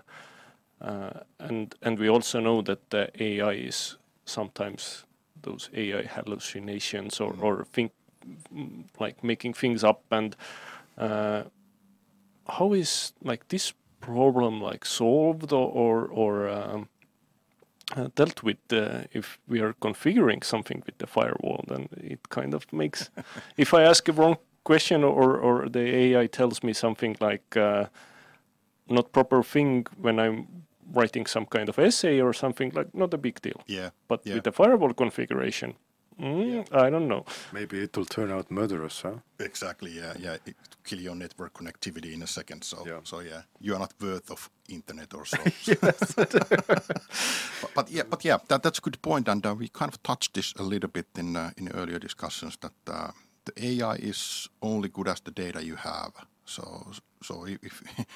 uh, 0.80 1.20
and 1.38 1.74
and 1.82 1.98
we 1.98 2.08
also 2.08 2.40
know 2.40 2.62
that 2.62 2.78
the 2.90 3.08
AI 3.22 3.66
is 3.66 3.98
sometimes 4.24 5.04
those 5.42 5.70
AI 5.74 6.02
hallucinations 6.06 7.20
or 7.20 7.32
Hmm. 7.32 7.44
or 7.44 7.64
think 7.72 7.92
mm, 8.54 8.84
like 9.00 9.22
making 9.22 9.54
things 9.54 9.84
up 9.84 10.00
and 10.10 10.36
uh, 10.98 11.42
how 12.46 12.72
is 12.74 13.12
like 13.22 13.44
this 13.48 13.74
problem 14.00 14.60
like 14.62 14.84
solved 14.86 15.52
or 15.52 15.68
or, 15.68 16.06
or 16.06 16.48
um, 16.48 16.88
uh, 17.96 18.08
dealt 18.14 18.42
with 18.42 18.56
uh, 18.72 19.02
if 19.12 19.38
we 19.48 19.60
are 19.60 19.74
configuring 19.74 20.42
something 20.44 20.82
with 20.86 20.96
the 20.98 21.06
firewall 21.06 21.64
then 21.68 21.88
it 21.96 22.28
kind 22.28 22.54
of 22.54 22.72
makes 22.72 23.10
if 23.56 23.74
i 23.74 23.82
ask 23.82 24.08
a 24.08 24.12
wrong 24.12 24.36
question 24.64 25.04
or 25.04 25.36
or 25.36 25.68
the 25.68 25.80
ai 25.96 26.26
tells 26.28 26.62
me 26.62 26.72
something 26.72 27.16
like 27.20 27.56
uh, 27.56 27.84
not 28.88 29.12
proper 29.12 29.42
thing 29.42 29.86
when 30.00 30.18
i'm 30.18 30.46
writing 30.94 31.26
some 31.26 31.46
kind 31.46 31.68
of 31.68 31.78
essay 31.78 32.20
or 32.20 32.32
something 32.32 32.70
like 32.74 32.88
not 32.94 33.14
a 33.14 33.18
big 33.18 33.40
deal 33.42 33.60
Yeah. 33.66 33.90
but 34.08 34.20
yeah. 34.24 34.34
with 34.34 34.44
the 34.44 34.52
firewall 34.52 34.94
configuration 34.94 35.74
mm, 36.20 36.64
i 36.72 36.90
don't 36.90 37.08
know 37.08 37.24
Maybe 37.52 37.82
it 37.82 37.96
will 37.96 38.04
turn 38.06 38.30
out 38.32 38.50
murderous, 38.50 39.02
huh? 39.02 39.18
Exactly. 39.38 39.90
Yeah, 39.96 40.14
yeah. 40.18 40.36
It 40.46 40.56
kill 40.84 41.00
your 41.00 41.14
network 41.14 41.52
connectivity 41.54 42.12
in 42.12 42.22
a 42.22 42.26
second. 42.26 42.64
So, 42.64 42.84
Yeah. 42.86 43.00
so 43.04 43.20
yeah, 43.20 43.42
you 43.60 43.74
are 43.74 43.78
not 43.78 43.94
worth 44.00 44.30
of 44.30 44.50
internet 44.68 45.14
or 45.14 45.24
so. 45.26 45.38
but, 46.16 47.74
but 47.74 47.90
yeah, 47.90 48.02
but 48.10 48.24
yeah, 48.24 48.38
that, 48.48 48.62
that's 48.62 48.78
a 48.78 48.82
good 48.82 49.00
point, 49.02 49.28
and 49.28 49.46
uh, 49.46 49.54
we 49.54 49.68
kind 49.68 49.88
of 49.92 50.02
touched 50.02 50.34
this 50.34 50.52
a 50.58 50.62
little 50.62 50.90
bit 50.90 51.06
in 51.18 51.36
uh, 51.36 51.50
in 51.56 51.68
earlier 51.74 51.98
discussions 52.00 52.58
that 52.58 52.72
uh, 52.88 53.10
the 53.44 53.52
AI 53.66 53.94
is 53.96 54.48
only 54.60 54.88
good 54.88 55.08
as 55.08 55.20
the 55.20 55.30
data 55.30 55.60
you 55.64 55.76
have. 55.76 56.12
So, 56.44 56.62
so 57.22 57.46
if 57.46 57.82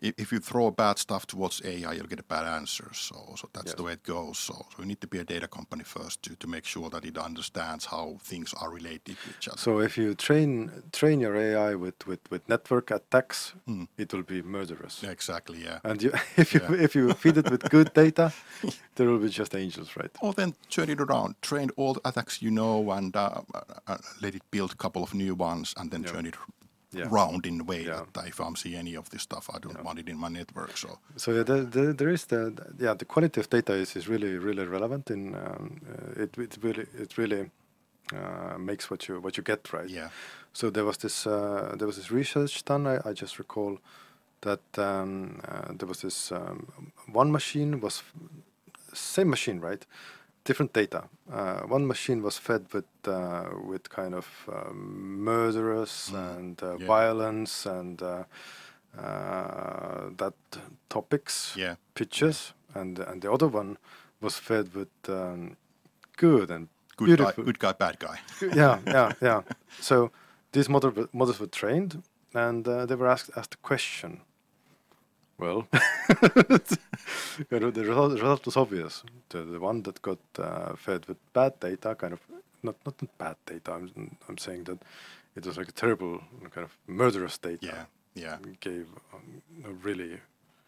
if, 0.00 0.32
you 0.32 0.38
throw 0.40 0.70
bad 0.70 0.98
stuff 0.98 1.26
towards 1.26 1.60
AI, 1.64 1.92
you'll 1.92 2.06
get 2.06 2.20
a 2.20 2.24
bad 2.24 2.46
answer. 2.46 2.88
So, 2.92 3.34
so 3.36 3.48
that's 3.52 3.74
the 3.74 3.82
way 3.82 3.92
it 3.92 4.02
goes. 4.04 4.38
So, 4.38 4.54
so 4.54 4.76
you 4.78 4.86
need 4.86 5.00
to 5.00 5.06
be 5.06 5.18
a 5.18 5.24
data 5.24 5.48
company 5.48 5.84
first 5.84 6.22
to, 6.24 6.36
to 6.36 6.46
make 6.46 6.64
sure 6.64 6.88
that 6.90 7.04
it 7.04 7.18
understands 7.18 7.86
how 7.86 8.18
things 8.22 8.54
are 8.54 8.70
related 8.70 9.16
to 9.22 9.30
each 9.30 9.48
other. 9.48 9.58
So 9.58 9.80
if 9.80 9.98
you 9.98 10.14
train 10.14 10.70
train 10.92 11.20
your 11.20 11.36
AI 11.36 11.74
with, 11.74 12.06
with, 12.06 12.20
with 12.30 12.48
network 12.48 12.90
attacks, 12.90 13.54
it 13.96 14.12
will 14.12 14.22
be 14.22 14.42
murderous. 14.42 15.02
Exactly. 15.02 15.64
Yeah. 15.64 15.78
And 15.84 16.02
you, 16.02 16.12
if 16.36 16.54
you 16.54 16.60
Yeah. 16.60 16.84
if 16.84 16.94
you 16.94 17.12
feed 17.14 17.36
it 17.36 17.50
with 17.50 17.68
good 17.70 17.92
data, 17.94 18.32
there 18.94 19.08
will 19.08 19.18
be 19.18 19.28
just 19.28 19.54
angels, 19.54 19.96
right? 19.96 20.10
Or 20.20 20.32
then 20.32 20.54
turn 20.70 20.90
it 20.90 21.00
around, 21.00 21.34
train 21.42 21.70
all 21.76 21.94
the 21.94 22.00
attacks 22.08 22.40
you 22.42 22.50
know, 22.50 22.90
and 22.92 23.16
uh, 23.16 23.42
uh, 23.86 23.98
let 24.22 24.34
it 24.34 24.42
build 24.50 24.72
a 24.72 24.76
couple 24.76 25.02
of 25.02 25.14
new 25.14 25.34
ones, 25.34 25.74
and 25.76 25.90
then 25.90 26.02
Yeah. 26.02 26.12
turn 26.12 26.26
it 26.26 26.36
Yeah. 26.92 27.08
round 27.10 27.46
in 27.46 27.60
a 27.60 27.64
way 27.64 27.84
Yeah. 27.84 28.04
that 28.12 28.26
if 28.26 28.40
I'm 28.40 28.56
seeing 28.56 28.78
any 28.78 28.96
of 28.96 29.08
this 29.10 29.22
stuff, 29.22 29.50
I 29.54 29.58
don't 29.58 29.84
want 29.84 29.98
it 29.98 30.08
in 30.08 30.16
my 30.16 30.28
network. 30.28 30.76
So 30.76 30.98
So 31.16 31.32
yeah, 31.32 31.42
there, 31.44 31.64
there, 31.64 31.92
there 31.92 32.08
is 32.12 32.24
the, 32.26 32.50
the- 32.50 32.84
yeah 32.86 32.94
the 32.98 33.04
quality 33.04 33.40
of 33.40 33.48
data 33.50 33.72
is, 33.74 33.96
is 33.96 34.08
really 34.08 34.38
really 34.38 34.64
relevant 34.66 35.10
in 35.10 35.34
um, 35.34 35.80
uh, 35.92 36.22
it 36.22 36.38
it 36.38 36.56
really 36.62 36.86
it 37.02 37.18
really 37.18 37.50
uh, 38.14 38.58
makes 38.58 38.90
what 38.90 39.06
you 39.08 39.20
what 39.20 39.36
you 39.36 39.42
get 39.44 39.72
right. 39.72 39.90
yeah, 39.90 40.08
So 40.52 40.70
there 40.70 40.84
was 40.84 40.96
this 40.98 41.26
uh, 41.26 41.74
there 41.78 41.86
was 41.86 41.96
this 41.96 42.10
research 42.10 42.64
done. 42.64 42.86
I, 42.86 43.10
I 43.10 43.12
just 43.12 43.38
recall 43.38 43.78
that 44.40 44.60
um, 44.78 45.40
uh, 45.48 45.72
there 45.78 45.88
was 45.88 46.00
this 46.00 46.32
um, 46.32 46.66
one 47.12 47.30
machine 47.30 47.80
was 47.80 48.02
same 48.94 49.28
machine 49.30 49.60
right, 49.60 49.86
different 50.48 50.72
data. 50.72 51.00
Uh, 51.32 51.60
one 51.76 51.86
machine 51.86 52.22
was 52.22 52.38
fed 52.38 52.62
with 52.72 52.88
uh, 53.06 53.44
with 53.70 53.82
kind 54.00 54.14
of 54.14 54.26
um, 54.48 55.24
murderous 55.24 56.10
and 56.12 56.62
uh, 56.62 56.68
Yeah. 56.78 56.86
violence 56.86 57.66
and 57.78 58.02
uh, 58.02 58.24
uh, 58.98 60.10
that 60.16 60.34
topics 60.88 61.54
yeah, 61.56 61.74
pictures, 61.94 62.54
and 62.74 62.98
and 62.98 63.22
the 63.22 63.30
other 63.32 63.46
one 63.48 63.76
was 64.20 64.38
fed 64.38 64.74
with 64.74 64.88
um, 65.08 65.56
good 66.16 66.50
and 66.50 66.68
good 66.96 67.18
guy, 67.18 67.32
good 67.44 67.58
guy, 67.58 67.72
bad 67.72 67.98
guy. 67.98 68.18
yeah, 68.56 68.78
yeah, 68.86 69.12
yeah. 69.20 69.42
So 69.80 70.10
these 70.52 70.68
model, 70.68 70.92
models 71.12 71.38
were 71.40 71.46
trained, 71.50 72.02
and 72.34 72.66
uh, 72.66 72.86
they 72.86 72.96
were 72.96 73.08
asked 73.12 73.30
asked 73.36 73.54
a 73.54 73.58
question. 73.68 74.20
Well, 75.38 75.68
you 77.50 77.60
know, 77.60 77.70
the 77.70 77.84
result, 77.84 78.10
the 78.10 78.16
result 78.16 78.44
was 78.46 78.56
obvious. 78.56 79.04
The, 79.28 79.42
the 79.42 79.60
one 79.60 79.82
that 79.82 80.02
got 80.02 80.18
uh, 80.38 80.74
fed 80.76 81.06
with 81.06 81.16
bad 81.32 81.60
data, 81.60 81.94
kind 81.94 82.12
of 82.12 82.20
not 82.62 82.74
not 82.84 82.94
bad 83.18 83.36
data. 83.46 83.72
I'm 83.72 84.16
I'm 84.28 84.38
saying 84.38 84.64
that 84.64 84.78
it 85.36 85.46
was 85.46 85.56
like 85.56 85.68
a 85.68 85.72
terrible 85.72 86.20
kind 86.50 86.64
of 86.64 86.76
murderous 86.86 87.38
data. 87.38 87.66
Yeah, 87.66 87.84
yeah, 88.14 88.36
Gave 88.60 88.86
um, 89.14 89.42
a 89.64 89.70
really 89.86 90.20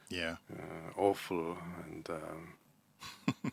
yeah, 0.09 0.37
uh, 0.53 1.01
awful 1.01 1.57
and 1.85 2.09
um, 2.11 3.53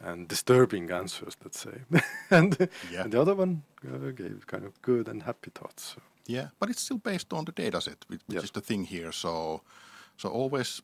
and 0.00 0.28
disturbing 0.28 0.90
answers, 0.90 1.36
let's 1.44 1.60
say. 1.60 1.78
and, 2.30 2.56
Yeah. 2.90 3.02
and 3.04 3.12
the 3.12 3.20
other 3.20 3.34
one 3.36 3.62
uh, 3.86 4.10
gave 4.10 4.46
kind 4.46 4.64
of 4.64 4.80
good 4.82 5.08
and 5.08 5.22
happy 5.22 5.50
thoughts. 5.54 5.96
yeah. 6.26 6.48
But 6.58 6.70
it's 6.70 6.82
still 6.82 6.98
based 6.98 7.32
on 7.32 7.44
the 7.44 7.52
data 7.52 7.80
set, 7.80 8.04
which, 8.08 8.20
which 8.26 8.34
Yes. 8.36 8.44
is 8.44 8.50
the 8.50 8.60
thing 8.60 8.84
here. 8.84 9.12
So, 9.12 9.60
so 10.22 10.28
always. 10.28 10.82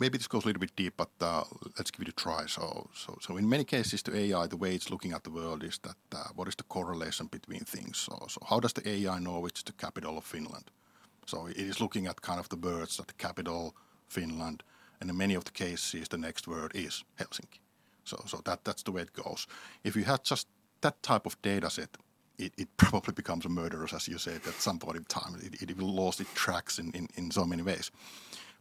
Maybe 0.00 0.18
this 0.18 0.26
goes 0.26 0.44
a 0.44 0.48
little 0.48 0.60
bit 0.60 0.74
deep, 0.76 0.94
but 0.96 1.10
uh, 1.20 1.44
let's 1.78 1.92
give 1.92 2.02
it 2.02 2.08
a 2.08 2.12
try. 2.12 2.46
So, 2.46 2.90
so, 2.94 3.16
so 3.20 3.36
in 3.36 3.48
many 3.48 3.62
cases, 3.62 4.02
the 4.02 4.16
AI, 4.16 4.48
the 4.48 4.56
way 4.56 4.74
it's 4.74 4.90
looking 4.90 5.12
at 5.12 5.22
the 5.22 5.30
world 5.30 5.62
is 5.62 5.78
that 5.78 5.96
uh, 6.12 6.30
what 6.34 6.48
is 6.48 6.56
the 6.56 6.64
correlation 6.64 7.28
between 7.28 7.60
things? 7.60 7.98
So, 7.98 8.26
so 8.28 8.40
how 8.50 8.58
does 8.58 8.72
the 8.72 8.86
AI 8.88 9.20
know 9.20 9.38
which 9.38 9.58
is 9.58 9.62
the 9.62 9.72
capital 9.72 10.18
of 10.18 10.24
Finland? 10.24 10.72
So 11.26 11.46
it 11.46 11.56
is 11.56 11.80
looking 11.80 12.08
at 12.08 12.20
kind 12.20 12.40
of 12.40 12.48
the 12.48 12.56
words 12.56 12.96
that 12.96 13.06
the 13.06 13.14
capital, 13.14 13.74
Finland, 14.08 14.64
and 15.00 15.08
in 15.08 15.16
many 15.16 15.36
of 15.36 15.44
the 15.44 15.52
cases, 15.52 16.08
the 16.08 16.18
next 16.18 16.48
word 16.48 16.72
is 16.74 17.04
Helsinki. 17.20 17.60
So, 18.04 18.16
so 18.26 18.40
that, 18.44 18.64
that's 18.64 18.82
the 18.82 18.92
way 18.92 19.02
it 19.02 19.12
goes. 19.12 19.46
If 19.84 19.94
you 19.94 20.04
had 20.04 20.24
just 20.24 20.48
that 20.80 21.02
type 21.02 21.24
of 21.24 21.40
data 21.40 21.70
set, 21.70 21.96
it, 22.38 22.52
it 22.56 22.68
probably 22.76 23.14
becomes 23.14 23.44
a 23.44 23.48
murderous, 23.48 23.92
as 23.92 24.08
you 24.08 24.18
said, 24.18 24.40
at 24.46 24.54
some 24.54 24.78
point 24.78 24.96
in 24.96 25.04
time. 25.04 25.36
It, 25.42 25.70
it 25.70 25.76
will 25.76 25.94
lose 25.94 26.20
its 26.20 26.32
tracks 26.34 26.78
in, 26.78 26.90
in, 26.92 27.08
in 27.16 27.30
so 27.30 27.44
many 27.44 27.62
ways. 27.62 27.90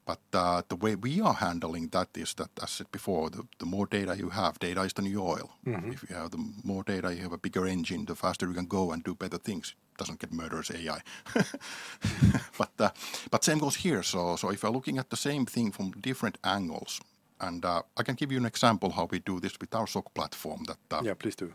But 0.06 0.20
uh, 0.34 0.64
the 0.68 0.76
way 0.76 0.96
we 0.96 1.22
are 1.22 1.34
handling 1.34 1.88
that 1.90 2.10
is 2.18 2.34
that, 2.34 2.50
as 2.58 2.64
I 2.64 2.68
said 2.68 2.92
before, 2.92 3.30
the, 3.30 3.48
the 3.60 3.66
more 3.66 3.86
data 3.88 4.18
you 4.18 4.30
have, 4.30 4.60
data 4.60 4.82
is 4.82 4.94
the 4.94 5.02
new 5.02 5.22
oil. 5.22 5.52
If 5.94 6.10
you 6.10 6.16
have 6.16 6.32
the 6.32 6.44
more 6.64 6.84
data, 6.84 7.14
you 7.16 7.22
have 7.22 7.32
a 7.32 7.38
bigger 7.38 7.66
engine, 7.66 8.06
the 8.06 8.16
faster 8.16 8.46
you 8.48 8.54
can 8.54 8.66
go 8.66 8.92
and 8.92 9.02
do 9.04 9.16
better 9.16 9.38
things. 9.38 9.76
It 9.94 9.98
doesn't 9.98 10.20
get 10.20 10.34
murderous 10.34 10.72
AI. 10.72 11.02
but 12.58 12.72
uh, 12.80 12.90
but 13.32 13.44
same 13.46 13.60
goes 13.60 13.76
here. 13.78 14.04
So 14.04 14.36
so 14.36 14.50
if 14.52 14.64
you're 14.64 14.74
looking 14.74 14.98
at 14.98 15.10
the 15.10 15.16
same 15.18 15.46
thing 15.46 15.72
from 15.72 15.92
different 15.92 16.38
angles, 16.44 17.00
and 17.40 17.64
uh, 17.64 17.84
I 17.96 18.04
can 18.04 18.16
give 18.16 18.32
you 18.32 18.40
an 18.40 18.46
example 18.46 18.90
how 18.92 19.08
we 19.10 19.20
do 19.20 19.40
this 19.40 19.58
with 19.62 19.74
our 19.74 19.88
SOC 19.88 20.14
platform. 20.14 20.64
That 20.66 20.98
uh, 20.98 21.02
Yeah, 21.06 21.14
please 21.14 21.36
do. 21.36 21.54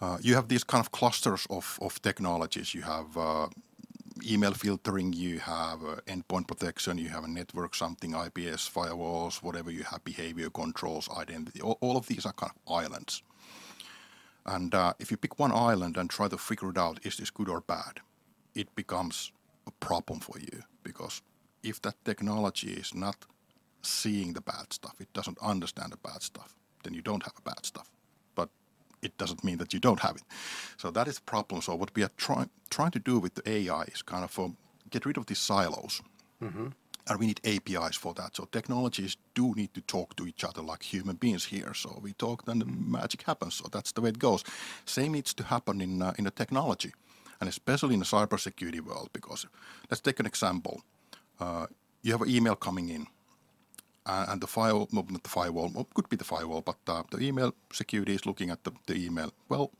Uh, 0.00 0.18
you 0.20 0.34
have 0.34 0.48
these 0.48 0.64
kind 0.64 0.80
of 0.80 0.90
clusters 0.92 1.46
of, 1.50 1.78
of 1.80 2.00
technologies. 2.02 2.74
You 2.74 2.82
have 2.82 3.16
uh, 3.16 3.48
email 4.28 4.52
filtering, 4.52 5.12
you 5.12 5.38
have 5.38 5.82
uh, 5.82 5.96
endpoint 6.06 6.48
protection, 6.48 6.98
you 6.98 7.08
have 7.08 7.24
a 7.24 7.28
network 7.28 7.74
something, 7.74 8.12
IPS, 8.12 8.68
firewalls, 8.68 9.42
whatever 9.42 9.70
you 9.70 9.84
have, 9.84 10.04
behavior 10.04 10.50
controls, 10.50 11.08
identity. 11.16 11.60
All, 11.60 11.96
of 11.96 12.06
these 12.06 12.26
are 12.26 12.32
kind 12.32 12.52
of 12.54 12.72
islands. 12.72 13.22
And 14.44 14.72
if 15.00 15.10
you 15.10 15.16
pick 15.16 15.40
one 15.40 15.50
island 15.52 15.96
and 15.96 16.08
try 16.08 16.28
to 16.28 16.38
figure 16.38 16.70
it 16.70 16.78
out, 16.78 17.00
is 17.04 17.16
this 17.16 17.30
good 17.30 17.48
or 17.48 17.60
bad, 17.60 18.00
it 18.54 18.72
becomes 18.76 19.32
a 19.66 19.70
problem 19.72 20.20
for 20.20 20.38
you 20.38 20.62
because 20.82 21.20
if 21.62 21.82
that 21.82 21.96
technology 22.04 22.72
is 22.72 22.94
not 22.94 23.16
seeing 23.82 24.32
the 24.32 24.40
bad 24.40 24.72
stuff, 24.72 24.94
it 25.00 25.12
doesn't 25.12 25.38
understand 25.42 25.92
the 25.92 25.96
bad 25.96 26.22
stuff, 26.22 26.54
then 26.84 26.94
you 26.94 27.02
don't 27.02 27.24
have 27.24 27.34
a 27.38 27.42
bad 27.42 27.64
stuff. 27.64 27.90
It 29.06 29.18
doesn't 29.18 29.42
mean 29.44 29.58
that 29.58 29.72
you 29.72 29.80
don't 29.80 30.00
have 30.00 30.16
it. 30.16 30.24
So 30.76 30.90
that 30.90 31.06
is 31.08 31.16
the 31.16 31.22
problem. 31.22 31.62
So 31.62 31.74
what 31.76 31.90
we 31.96 32.02
are 32.02 32.12
trying 32.16 32.50
trying 32.76 32.92
to 32.92 32.98
do 33.10 33.14
with 33.20 33.34
the 33.34 33.44
AI 33.48 33.84
is 33.94 34.02
kind 34.02 34.24
of 34.24 34.38
um, 34.38 34.56
get 34.90 35.06
rid 35.06 35.16
of 35.18 35.24
these 35.26 35.42
silos. 35.46 36.02
And 37.08 37.18
we 37.20 37.26
need 37.26 37.40
APIs 37.44 37.96
for 37.96 38.14
that. 38.14 38.34
So 38.36 38.44
technologies 38.50 39.16
do 39.34 39.54
need 39.54 39.72
to 39.74 39.80
talk 39.80 40.16
to 40.16 40.26
each 40.26 40.44
other 40.44 40.62
like 40.72 40.82
human 40.94 41.16
beings 41.16 41.44
here. 41.44 41.72
So 41.74 42.00
we 42.02 42.12
talk, 42.14 42.44
then 42.44 42.58
the 42.58 42.66
magic 42.66 43.22
happens. 43.22 43.54
So 43.54 43.64
that's 43.70 43.92
the 43.92 44.00
way 44.00 44.08
it 44.10 44.18
goes. 44.18 44.44
Same 44.84 45.12
needs 45.12 45.34
to 45.34 45.44
happen 45.44 45.80
in 45.80 46.02
uh, 46.02 46.12
in 46.18 46.26
a 46.26 46.30
technology, 46.30 46.92
and 47.40 47.48
especially 47.48 47.94
in 47.94 48.00
the 48.00 48.06
cybersecurity 48.06 48.80
world. 48.80 49.08
Because 49.12 49.48
let's 49.88 50.02
take 50.02 50.20
an 50.20 50.26
example. 50.26 50.80
Uh, 51.40 51.66
you 52.02 52.12
have 52.12 52.22
an 52.22 52.30
email 52.36 52.56
coming 52.56 52.88
in, 52.90 53.06
and 54.06 54.40
the 54.40 54.46
firewall, 54.46 54.88
well, 54.92 55.06
not 55.08 55.22
the 55.22 55.28
firewall, 55.28 55.86
could 55.94 56.08
be 56.08 56.16
the 56.16 56.24
firewall, 56.24 56.62
but 56.62 56.76
uh, 56.86 57.02
the 57.10 57.20
email 57.20 57.52
security 57.72 58.14
is 58.14 58.24
looking 58.26 58.50
at 58.50 58.62
the, 58.64 58.72
the 58.86 58.94
email. 58.94 59.32
Well, 59.48 59.70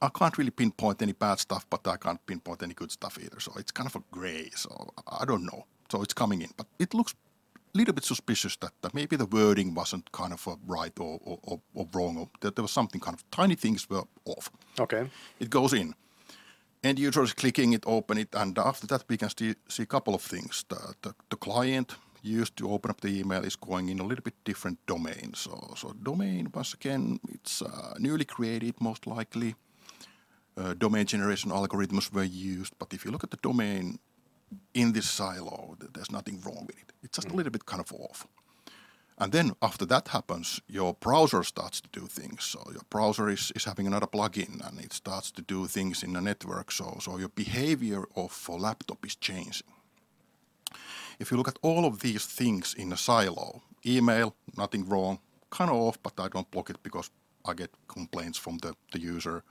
I 0.00 0.08
can't 0.08 0.36
really 0.38 0.50
pinpoint 0.50 1.02
any 1.02 1.12
bad 1.12 1.38
stuff, 1.38 1.66
but 1.68 1.86
I 1.86 1.96
can't 1.96 2.24
pinpoint 2.26 2.62
any 2.62 2.74
good 2.74 2.90
stuff 2.90 3.18
either. 3.18 3.40
So 3.40 3.52
it's 3.56 3.72
kind 3.72 3.88
of 3.88 3.96
a 3.96 4.02
gray. 4.10 4.50
So 4.54 4.92
I 5.06 5.24
don't 5.24 5.44
know. 5.44 5.66
So 5.90 6.02
it's 6.02 6.14
coming 6.14 6.42
in, 6.42 6.50
but 6.56 6.66
it 6.78 6.94
looks 6.94 7.14
a 7.56 7.78
little 7.78 7.94
bit 7.94 8.04
suspicious 8.04 8.56
that, 8.56 8.72
that 8.82 8.94
maybe 8.94 9.16
the 9.16 9.26
wording 9.26 9.74
wasn't 9.74 10.10
kind 10.12 10.32
of 10.32 10.46
uh, 10.48 10.56
right 10.66 10.92
or, 10.98 11.20
or, 11.22 11.38
or, 11.42 11.60
or 11.74 11.88
wrong, 11.94 12.16
or 12.16 12.28
that 12.40 12.56
there 12.56 12.62
was 12.62 12.72
something 12.72 13.00
kind 13.00 13.14
of 13.14 13.30
tiny 13.30 13.54
things 13.54 13.88
were 13.88 14.04
off. 14.24 14.50
Okay. 14.78 15.08
It 15.38 15.50
goes 15.50 15.72
in. 15.72 15.94
End 16.82 16.98
user 16.98 17.22
is 17.22 17.32
clicking 17.32 17.72
it, 17.72 17.84
open 17.86 18.18
it, 18.18 18.28
and 18.34 18.58
after 18.58 18.86
that 18.86 19.04
we 19.08 19.16
can 19.16 19.30
see, 19.30 19.54
see 19.68 19.84
a 19.84 19.86
couple 19.86 20.14
of 20.14 20.22
things. 20.22 20.64
The, 20.68 20.94
the, 21.02 21.14
the 21.30 21.36
client 21.36 21.96
used 22.24 22.56
to 22.56 22.70
open 22.70 22.90
up 22.90 23.00
the 23.00 23.20
email 23.20 23.44
is 23.44 23.56
going 23.56 23.88
in 23.88 24.00
a 24.00 24.04
little 24.04 24.22
bit 24.22 24.34
different 24.44 24.78
domain. 24.86 25.32
So, 25.34 25.74
so 25.76 25.92
domain 26.02 26.50
once 26.54 26.74
again, 26.74 27.20
it's 27.28 27.62
uh, 27.62 27.94
newly 27.98 28.24
created 28.24 28.80
most 28.80 29.06
likely. 29.06 29.54
Uh, 30.56 30.74
domain 30.74 31.04
generation 31.06 31.50
algorithms 31.50 32.12
were 32.12 32.22
used, 32.24 32.74
but 32.78 32.94
if 32.94 33.04
you 33.04 33.10
look 33.10 33.24
at 33.24 33.30
the 33.30 33.38
domain 33.42 33.98
in 34.72 34.92
this 34.92 35.10
silo, 35.10 35.76
th- 35.80 35.92
there's 35.92 36.12
nothing 36.12 36.40
wrong 36.44 36.64
with 36.66 36.78
it. 36.78 36.92
It's 37.02 37.18
just 37.18 37.30
a 37.30 37.34
little 37.34 37.50
bit 37.50 37.66
kind 37.66 37.80
of 37.80 37.92
off. 37.92 38.26
And 39.18 39.32
then 39.32 39.52
after 39.62 39.86
that 39.86 40.08
happens, 40.08 40.60
your 40.68 40.94
browser 40.94 41.44
starts 41.44 41.80
to 41.80 41.88
do 42.00 42.06
things. 42.06 42.44
So 42.44 42.60
your 42.72 42.82
browser 42.90 43.28
is, 43.28 43.52
is 43.54 43.64
having 43.64 43.86
another 43.86 44.06
plugin 44.06 44.66
and 44.66 44.80
it 44.80 44.92
starts 44.92 45.30
to 45.32 45.42
do 45.42 45.66
things 45.66 46.02
in 46.02 46.14
the 46.14 46.20
network. 46.20 46.72
So, 46.72 46.98
so 47.00 47.18
your 47.18 47.28
behavior 47.28 48.04
of 48.16 48.46
a 48.48 48.52
laptop 48.52 49.06
is 49.06 49.14
changing. 49.14 49.68
If 51.18 51.30
you 51.30 51.36
look 51.36 51.48
at 51.48 51.58
all 51.62 51.84
of 51.84 52.00
these 52.00 52.26
things 52.26 52.74
in 52.74 52.92
a 52.92 52.96
silo, 52.96 53.62
email, 53.86 54.34
nothing 54.56 54.88
wrong, 54.88 55.18
kind 55.50 55.70
of 55.70 55.76
off, 55.76 55.98
but 56.02 56.18
I 56.18 56.28
don't 56.28 56.50
block 56.50 56.70
it 56.70 56.82
because 56.82 57.10
I 57.44 57.54
get 57.54 57.70
complaints 57.88 58.38
from 58.38 58.58
the, 58.58 58.74
the 58.92 59.00
user. 59.00 59.42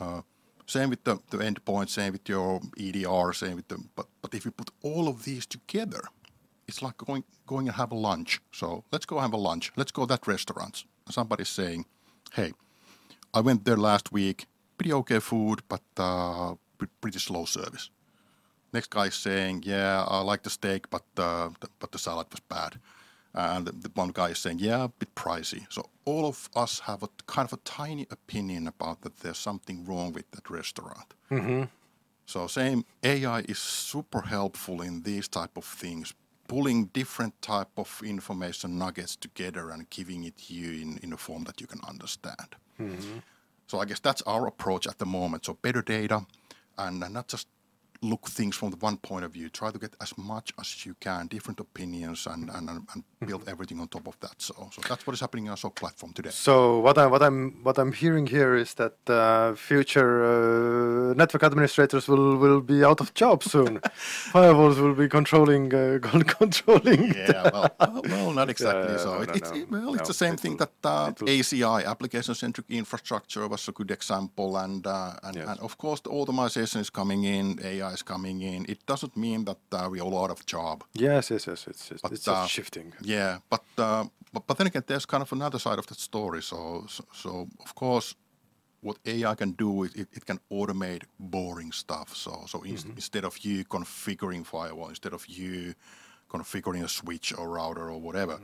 Uh, 0.00 0.22
same 0.66 0.90
with 0.90 1.04
the, 1.04 1.18
the 1.30 1.38
endpoint, 1.38 1.88
same 1.88 2.12
with 2.12 2.28
your 2.28 2.60
EDR, 2.78 3.32
same 3.32 3.56
with 3.56 3.68
the, 3.68 3.78
but, 3.94 4.06
but 4.20 4.34
if 4.34 4.44
you 4.44 4.50
put 4.50 4.70
all 4.82 5.08
of 5.08 5.24
these 5.24 5.46
together, 5.46 6.02
it's 6.66 6.82
like 6.82 6.96
going 6.96 7.24
going 7.46 7.68
and 7.68 7.76
have 7.76 7.92
a 7.92 7.94
lunch. 7.94 8.40
So 8.52 8.84
let's 8.92 9.06
go 9.06 9.18
have 9.18 9.32
a 9.32 9.36
lunch. 9.36 9.72
Let's 9.76 9.92
go 9.92 10.06
that 10.06 10.26
restaurant. 10.26 10.84
Somebody's 11.10 11.48
saying, 11.48 11.84
"Hey, 12.32 12.52
I 13.34 13.40
went 13.40 13.64
there 13.64 13.76
last 13.76 14.12
week. 14.12 14.46
Pretty 14.78 14.92
okay 14.92 15.20
food, 15.20 15.62
but 15.68 15.82
uh, 15.96 16.54
pretty 17.00 17.18
slow 17.18 17.44
service." 17.44 17.90
Next 18.72 18.90
guy 18.90 19.06
is 19.06 19.14
saying, 19.14 19.62
"Yeah, 19.66 20.04
I 20.08 20.20
like 20.20 20.42
the 20.42 20.50
steak, 20.50 20.88
but 20.90 21.04
uh, 21.16 21.50
the, 21.60 21.68
but 21.78 21.92
the 21.92 21.98
salad 21.98 22.26
was 22.30 22.40
bad." 22.40 22.78
And 23.34 23.66
the, 23.66 23.72
the 23.72 23.90
one 23.94 24.10
guy 24.12 24.28
is 24.30 24.38
saying, 24.38 24.58
"Yeah, 24.60 24.84
a 24.84 24.88
bit 24.88 25.14
pricey." 25.14 25.66
So 25.70 25.88
all 26.04 26.26
of 26.26 26.48
us 26.54 26.80
have 26.80 27.02
a 27.02 27.08
kind 27.26 27.46
of 27.46 27.52
a 27.52 27.62
tiny 27.64 28.06
opinion 28.10 28.66
about 28.66 29.02
that. 29.02 29.18
There's 29.20 29.38
something 29.38 29.84
wrong 29.86 30.12
with 30.12 30.30
that 30.32 30.48
restaurant. 30.50 31.14
So 32.26 32.46
same 32.46 32.84
AI 33.02 33.40
is 33.40 33.58
super 33.58 34.22
helpful 34.22 34.80
in 34.80 35.02
these 35.02 35.28
type 35.28 35.56
of 35.56 35.64
things, 35.64 36.14
pulling 36.48 36.86
different 36.86 37.40
type 37.42 37.68
of 37.76 38.00
information 38.04 38.78
nuggets 38.78 39.16
together 39.16 39.70
and 39.70 39.88
giving 39.90 40.24
it 40.24 40.36
to 40.38 40.54
you 40.54 40.80
in, 40.82 40.98
in 41.02 41.12
a 41.12 41.16
form 41.16 41.44
that 41.44 41.60
you 41.60 41.66
can 41.66 41.80
understand. 41.86 42.56
So 43.66 43.80
I 43.80 43.84
guess 43.86 44.00
that's 44.00 44.22
our 44.22 44.46
approach 44.46 44.86
at 44.86 44.98
the 44.98 45.06
moment. 45.06 45.44
So 45.46 45.54
better 45.54 45.82
data 45.82 46.26
and 46.78 47.00
not 47.12 47.28
just 47.28 47.48
look 48.02 48.28
things 48.28 48.56
from 48.56 48.70
the 48.70 48.76
one 48.86 48.96
point 48.96 49.24
of 49.24 49.32
view. 49.32 49.48
Try 49.48 49.70
to 49.70 49.78
get 49.78 49.94
as 50.00 50.12
much 50.18 50.52
as 50.60 50.84
you 50.86 50.94
can, 51.00 51.26
different 51.28 51.60
opinions, 51.60 52.26
and, 52.26 52.50
and, 52.50 52.68
and 52.70 52.80
and 52.92 53.04
build 53.26 53.48
everything 53.48 53.80
on 53.80 53.88
top 53.88 54.06
of 54.08 54.16
that. 54.20 54.34
So 54.42 54.54
so 54.72 54.80
that's 54.88 55.06
what 55.06 55.14
is 55.14 55.20
happening 55.20 55.46
in 55.46 55.50
our 55.50 55.56
SOC 55.56 55.74
platform 55.76 56.12
today. 56.12 56.30
So 56.30 56.80
what 56.80 56.98
I 56.98 57.06
what 57.06 57.22
I'm 57.22 57.62
what 57.64 57.78
I'm 57.78 57.92
hearing 57.92 58.26
here 58.26 58.54
is 58.56 58.74
that 58.74 58.96
uh, 59.08 59.54
future 59.54 60.12
uh, 60.24 61.14
network 61.14 61.42
administrators 61.44 62.08
will 62.08 62.36
will 62.36 62.60
be 62.60 62.84
out 62.84 63.00
of 63.00 63.14
job 63.14 63.42
soon. 63.42 63.80
Firewalls 64.32 64.78
will 64.80 64.94
be 64.94 65.08
controlling 65.08 65.72
uh, 65.74 65.98
controlling. 66.38 67.14
Yeah, 67.14 67.50
well, 67.52 67.70
well, 67.80 68.02
well, 68.08 68.32
not 68.32 68.50
exactly. 68.50 68.98
So 68.98 69.14
no, 69.14 69.20
it, 69.22 69.28
no, 69.28 69.34
it's 69.34 69.52
no. 69.52 69.66
well, 69.70 69.94
it's 69.94 70.08
the 70.08 70.14
same 70.24 70.36
thing 70.36 70.52
will- 70.52 70.66
that 70.66 70.72
uh, 70.84 71.12
ACI, 71.36 71.84
application-centric 71.86 72.66
infrastructure, 72.70 73.46
was 73.48 73.68
a 73.68 73.72
good 73.72 73.90
example, 73.90 74.56
and 74.56 74.86
uh, 74.86 75.14
and, 75.22 75.36
Yes. 75.36 75.48
and 75.48 75.60
of 75.60 75.76
course 75.78 76.00
the 76.02 76.10
automation 76.10 76.80
is 76.80 76.90
coming 76.90 77.24
in, 77.24 77.58
AI 77.64 77.91
is 77.92 78.02
coming 78.02 78.40
in. 78.42 78.66
It 78.68 78.84
doesn't 78.86 79.16
mean 79.16 79.44
that 79.44 79.58
uh, 79.72 79.88
we 79.90 80.00
all 80.00 80.16
out 80.22 80.30
of 80.30 80.44
job. 80.46 80.84
Yes, 80.94 81.30
yes, 81.30 81.46
yes. 81.46 81.66
It's 81.66 81.90
it's, 81.90 82.02
But, 82.02 82.12
it's 82.12 82.24
just 82.24 82.42
uh, 82.44 82.46
shifting. 82.46 82.92
Yeah, 83.02 83.38
but, 83.50 83.64
uh, 83.78 84.04
but 84.32 84.46
but 84.46 84.56
then 84.58 84.66
again, 84.66 84.84
there's 84.86 85.06
kind 85.06 85.22
of 85.22 85.32
another 85.32 85.58
side 85.58 85.78
of 85.78 85.86
that 85.86 85.98
story. 85.98 86.42
So 86.42 86.86
so, 86.88 87.04
so 87.12 87.48
of 87.64 87.74
course, 87.74 88.14
what 88.80 88.96
AI 89.06 89.34
can 89.34 89.52
do 89.52 89.84
is 89.84 89.94
it, 89.94 90.08
it 90.12 90.24
can 90.26 90.40
automate 90.50 91.04
boring 91.18 91.72
stuff. 91.72 92.16
So 92.16 92.44
so 92.46 92.62
in, 92.62 92.76
instead 92.96 93.24
of 93.24 93.38
you 93.38 93.64
configuring 93.64 94.44
firewall, 94.44 94.88
instead 94.88 95.14
of 95.14 95.26
you 95.26 95.74
configuring 96.28 96.82
a 96.84 96.88
switch 96.88 97.32
or 97.38 97.48
router 97.48 97.90
or 97.90 98.00
whatever, 98.00 98.38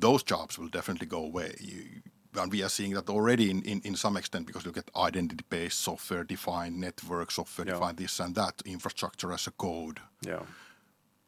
those 0.00 0.22
jobs 0.22 0.58
will 0.58 0.68
definitely 0.68 1.06
go 1.06 1.24
away. 1.24 1.54
You, 1.60 2.02
and 2.34 2.52
we 2.52 2.62
are 2.62 2.68
seeing 2.68 2.94
that 2.94 3.08
already 3.08 3.50
in, 3.50 3.62
in, 3.62 3.80
in 3.84 3.96
some 3.96 4.16
extent 4.16 4.46
because 4.46 4.64
you 4.64 4.72
get 4.72 4.90
identity 4.96 5.44
based 5.48 5.80
software 5.80 6.24
defined 6.24 6.78
network, 6.78 7.30
software 7.30 7.66
Yeah. 7.66 7.74
defined 7.74 7.96
this 7.98 8.20
and 8.20 8.34
that, 8.34 8.62
infrastructure 8.64 9.32
as 9.32 9.46
a 9.46 9.50
code 9.50 10.00
Yeah. 10.26 10.42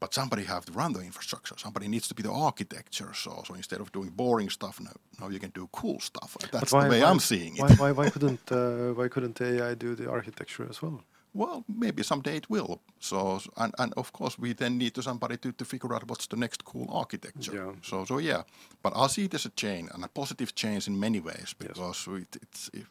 but 0.01 0.15
somebody 0.15 0.45
have 0.45 0.65
to 0.65 0.73
run 0.73 0.93
the 0.95 1.01
infrastructure. 1.01 1.55
Somebody 1.59 1.87
needs 1.89 2.09
to 2.09 2.15
be 2.15 2.23
the 2.23 2.33
architecture. 2.33 3.13
So, 3.15 3.43
so 3.47 3.55
instead 3.55 3.81
of 3.81 3.93
doing 3.93 4.11
boring 4.11 4.51
stuff, 4.51 4.81
now, 4.81 4.93
now 5.21 5.29
you 5.29 5.39
can 5.39 5.51
do 5.51 5.69
cool 5.73 6.01
stuff. 6.01 6.37
That's 6.51 6.71
the 6.71 6.89
way 6.89 7.03
I'm 7.05 7.21
seeing 7.21 7.57
it. 7.57 7.63
Why, 7.63 7.75
why, 7.75 7.93
why 7.93 8.11
couldn't 8.11 8.51
uh, 8.51 8.95
why 8.95 9.09
couldn't 9.09 9.41
AI 9.41 9.75
do 9.75 9.95
the 9.95 10.11
architecture 10.11 10.67
as 10.71 10.81
well? 10.83 11.05
Well, 11.33 11.65
maybe 11.69 12.03
someday 12.03 12.37
it 12.37 12.51
will. 12.51 12.81
So, 12.99 13.41
and, 13.57 13.75
and 13.79 13.95
of 13.97 14.13
course, 14.13 14.39
we 14.39 14.53
then 14.53 14.79
need 14.79 14.95
to 14.95 15.03
somebody 15.03 15.37
to, 15.39 15.53
to 15.53 15.65
figure 15.65 15.95
out 15.95 16.09
what's 16.09 16.27
the 16.27 16.37
next 16.37 16.65
cool 16.65 16.89
architecture. 16.91 17.55
Yeah. 17.55 17.73
So, 17.83 18.05
so 18.05 18.19
yeah. 18.19 18.43
But 18.83 18.95
I 18.97 19.07
see 19.07 19.25
it 19.27 19.35
as 19.35 19.47
a 19.47 19.51
chain 19.51 19.89
and 19.95 20.05
a 20.05 20.09
positive 20.09 20.55
change 20.55 20.89
in 20.89 20.99
many 20.99 21.21
ways 21.21 21.55
because 21.59 22.09
it, 22.09 22.37
it's. 22.43 22.71
If, 22.73 22.91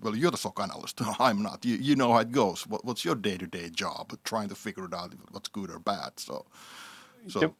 well, 0.00 0.16
you're 0.16 0.30
the 0.30 0.36
SOC 0.36 0.60
analyst. 0.60 1.00
I'm 1.20 1.42
not. 1.42 1.64
You, 1.64 1.76
you 1.76 1.96
know 1.96 2.12
how 2.12 2.18
it 2.18 2.32
goes. 2.32 2.66
What, 2.66 2.84
what's 2.84 3.04
your 3.04 3.14
day-to-day 3.14 3.70
job? 3.70 4.12
Trying 4.24 4.48
to 4.48 4.54
figure 4.54 4.84
it 4.84 4.94
out 4.94 5.14
what's 5.30 5.48
good 5.48 5.70
or 5.70 5.78
bad. 5.78 6.12
So, 6.18 6.46
so 7.28 7.40
Yep. 7.40 7.52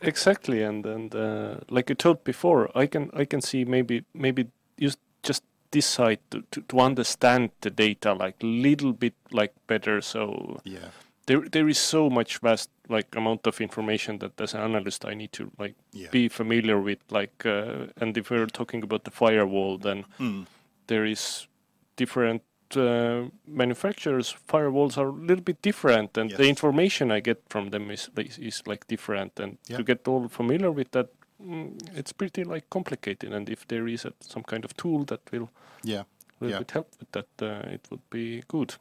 Exactly 0.00 0.62
and 0.62 0.86
and 0.86 1.14
uh, 1.14 1.56
like 1.68 1.88
you 1.88 1.96
told 1.96 2.22
before 2.22 2.70
i 2.78 2.86
can 2.86 3.10
i 3.12 3.24
can 3.24 3.40
see 3.40 3.64
maybe 3.64 4.04
maybe 4.14 4.46
use 4.78 4.96
just 5.24 5.42
this 5.72 5.86
side 5.86 6.18
to, 6.30 6.42
to, 6.50 6.60
to 6.62 6.78
understand 6.80 7.50
the 7.60 7.70
data 7.70 8.12
like 8.12 8.36
little 8.42 8.92
bit 8.92 9.14
like 9.32 9.52
better 9.66 10.00
so 10.00 10.60
yeah. 10.64 10.88
there 11.26 11.42
there 11.50 11.68
is 11.68 11.78
so 11.78 12.08
much 12.10 12.38
vast 12.42 12.70
like 12.88 13.08
amount 13.16 13.46
of 13.46 13.60
information 13.60 14.18
that 14.18 14.40
as 14.40 14.54
an 14.54 14.60
analyst 14.60 15.04
I 15.04 15.14
need 15.14 15.32
to 15.32 15.50
like 15.58 15.74
Yeah. 15.92 16.10
be 16.12 16.28
familiar 16.28 16.78
with 16.80 16.98
like 17.10 17.46
uh, 17.46 17.86
and 18.00 18.16
if 18.16 18.30
we're 18.30 18.46
talking 18.60 18.82
about 18.84 19.02
the 19.04 19.10
firewall 19.10 19.78
then 19.78 20.04
Mm. 20.18 20.46
there 20.86 21.04
is 21.10 21.48
different 21.96 22.42
uh, 22.76 23.28
manufacturers 23.46 24.34
firewalls 24.48 24.96
are 24.98 25.08
a 25.08 25.26
little 25.28 25.44
bit 25.44 25.60
different 25.62 26.18
and 26.18 26.30
the 26.30 26.48
information 26.48 27.10
I 27.10 27.20
get 27.20 27.38
from 27.48 27.70
them 27.70 27.90
is 27.90 28.10
is, 28.16 28.38
is 28.38 28.62
like 28.66 28.86
different 28.88 29.40
and 29.40 29.58
Yeah. 29.68 29.76
to 29.78 29.82
get 29.84 30.08
all 30.08 30.28
familiar 30.28 30.70
with 30.72 30.90
that 30.92 31.08
it's 31.94 32.12
pretty 32.12 32.44
like 32.44 32.66
complicated 32.70 33.32
and 33.32 33.48
if 33.48 33.66
there 33.68 33.88
is 33.88 34.04
a, 34.04 34.12
some 34.20 34.42
kind 34.42 34.64
of 34.64 34.76
tool 34.76 35.04
that 35.04 35.20
will 35.32 35.48
Yeah. 35.84 36.04
will 36.40 36.50
Yeah. 36.50 36.58
bit 36.58 36.70
help 36.70 36.88
with 36.98 37.10
that 37.12 37.28
uh, 37.42 37.74
it 37.74 37.88
would 37.90 38.02
be 38.10 38.42
good 38.48 38.74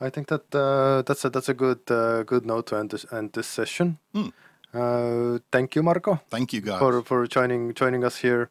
I 0.00 0.10
think 0.10 0.28
that 0.28 0.54
uh, 0.54 1.02
that's 1.02 1.24
a 1.24 1.30
that's 1.30 1.48
a 1.48 1.54
good 1.54 1.90
uh, 1.90 2.22
good 2.22 2.46
note 2.46 2.66
to 2.66 2.76
end 2.76 2.90
this 2.90 3.04
end 3.12 3.32
this 3.32 3.46
session. 3.48 3.98
Mm. 4.14 4.32
Uh, 4.72 5.38
thank 5.50 5.74
you, 5.74 5.82
Marko. 5.82 6.20
Thank 6.30 6.52
you, 6.52 6.60
guys. 6.60 6.78
for 6.78 7.02
for 7.02 7.26
joining 7.26 7.74
joining 7.74 8.04
us 8.04 8.18
here, 8.18 8.48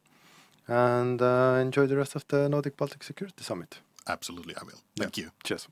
and 0.68 1.22
uh, 1.22 1.62
enjoy 1.62 1.88
the 1.88 1.96
rest 1.96 2.16
of 2.16 2.28
the 2.28 2.50
Nordic 2.50 2.76
Baltic 2.76 3.04
Security 3.04 3.44
Summit. 3.44 3.80
Absolutely, 4.08 4.56
I 4.56 4.64
will. 4.66 4.82
Thank 4.98 5.18
you. 5.18 5.32
Cheers 5.44 5.68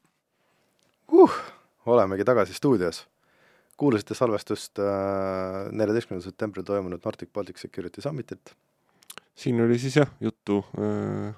uh,. 1.12 1.30
olemegi 1.86 2.24
tagasi 2.24 2.54
stuudios. 2.54 3.06
Kuulasite 3.78 4.16
salvestust 4.18 4.80
äh, 4.80 5.66
neljateistkümnendal 5.72 6.30
septembril 6.30 6.66
toimunud 6.68 7.04
Nordic 7.06 7.32
Baltic 7.34 7.60
Security 7.62 8.02
Summitit, 8.02 8.56
siin 9.36 9.62
oli 9.62 9.80
siis 9.80 9.98
jah 10.00 10.12
juttu 10.24 10.62
äh, 10.80 11.36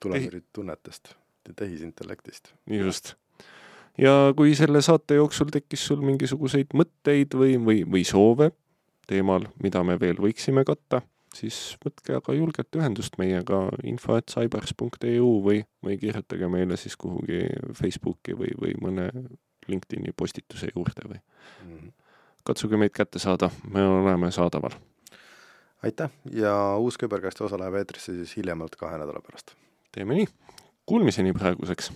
tulemurid 0.00 0.48
tunnetest 0.52 1.14
ja 1.48 1.54
tehisintellektist. 1.56 2.54
just. 2.66 3.14
ja 3.98 4.32
kui 4.36 4.54
selle 4.54 4.82
saate 4.82 5.20
jooksul 5.20 5.52
tekkis 5.52 5.86
sul 5.90 6.02
mingisuguseid 6.04 6.74
mõtteid 6.74 7.36
või, 7.36 7.58
või, 7.64 7.84
või 7.84 8.04
soove 8.06 8.50
teemal, 9.08 9.48
mida 9.62 9.82
me 9.84 9.96
veel 10.00 10.20
võiksime 10.20 10.64
katta, 10.68 11.00
siis 11.34 11.76
võtke 11.84 12.18
aga 12.18 12.34
julgelt 12.36 12.76
ühendust 12.76 13.16
meiega 13.20 13.66
info.cybers.eu 13.88 15.30
või, 15.44 15.62
või 15.84 15.98
kirjutage 16.00 16.48
meile 16.52 16.76
siis 16.80 16.96
kuhugi 17.00 17.44
Facebooki 17.76 18.36
või, 18.36 18.52
või 18.60 18.74
mõne 18.84 19.08
LinkedIni 19.68 20.12
postituse 20.16 20.68
juurde 20.74 21.08
või 21.08 21.20
Mhm. 21.64 21.88
katsuge 22.44 22.76
meid 22.76 22.92
kätte 22.96 23.18
saada, 23.18 23.50
me 23.70 23.82
oleme 23.86 24.30
saadaval. 24.30 24.70
aitäh 25.82 26.10
ja 26.32 26.76
uus 26.76 26.96
küberkasti 26.98 27.44
osa 27.44 27.58
läheb 27.58 27.74
eetrisse 27.74 28.12
siis 28.14 28.36
hiljemalt 28.36 28.76
kahe 28.76 28.98
nädala 28.98 29.20
pärast. 29.20 29.54
teeme 29.92 30.14
nii, 30.14 30.26
kuulmiseni 30.86 31.32
praeguseks 31.32 31.92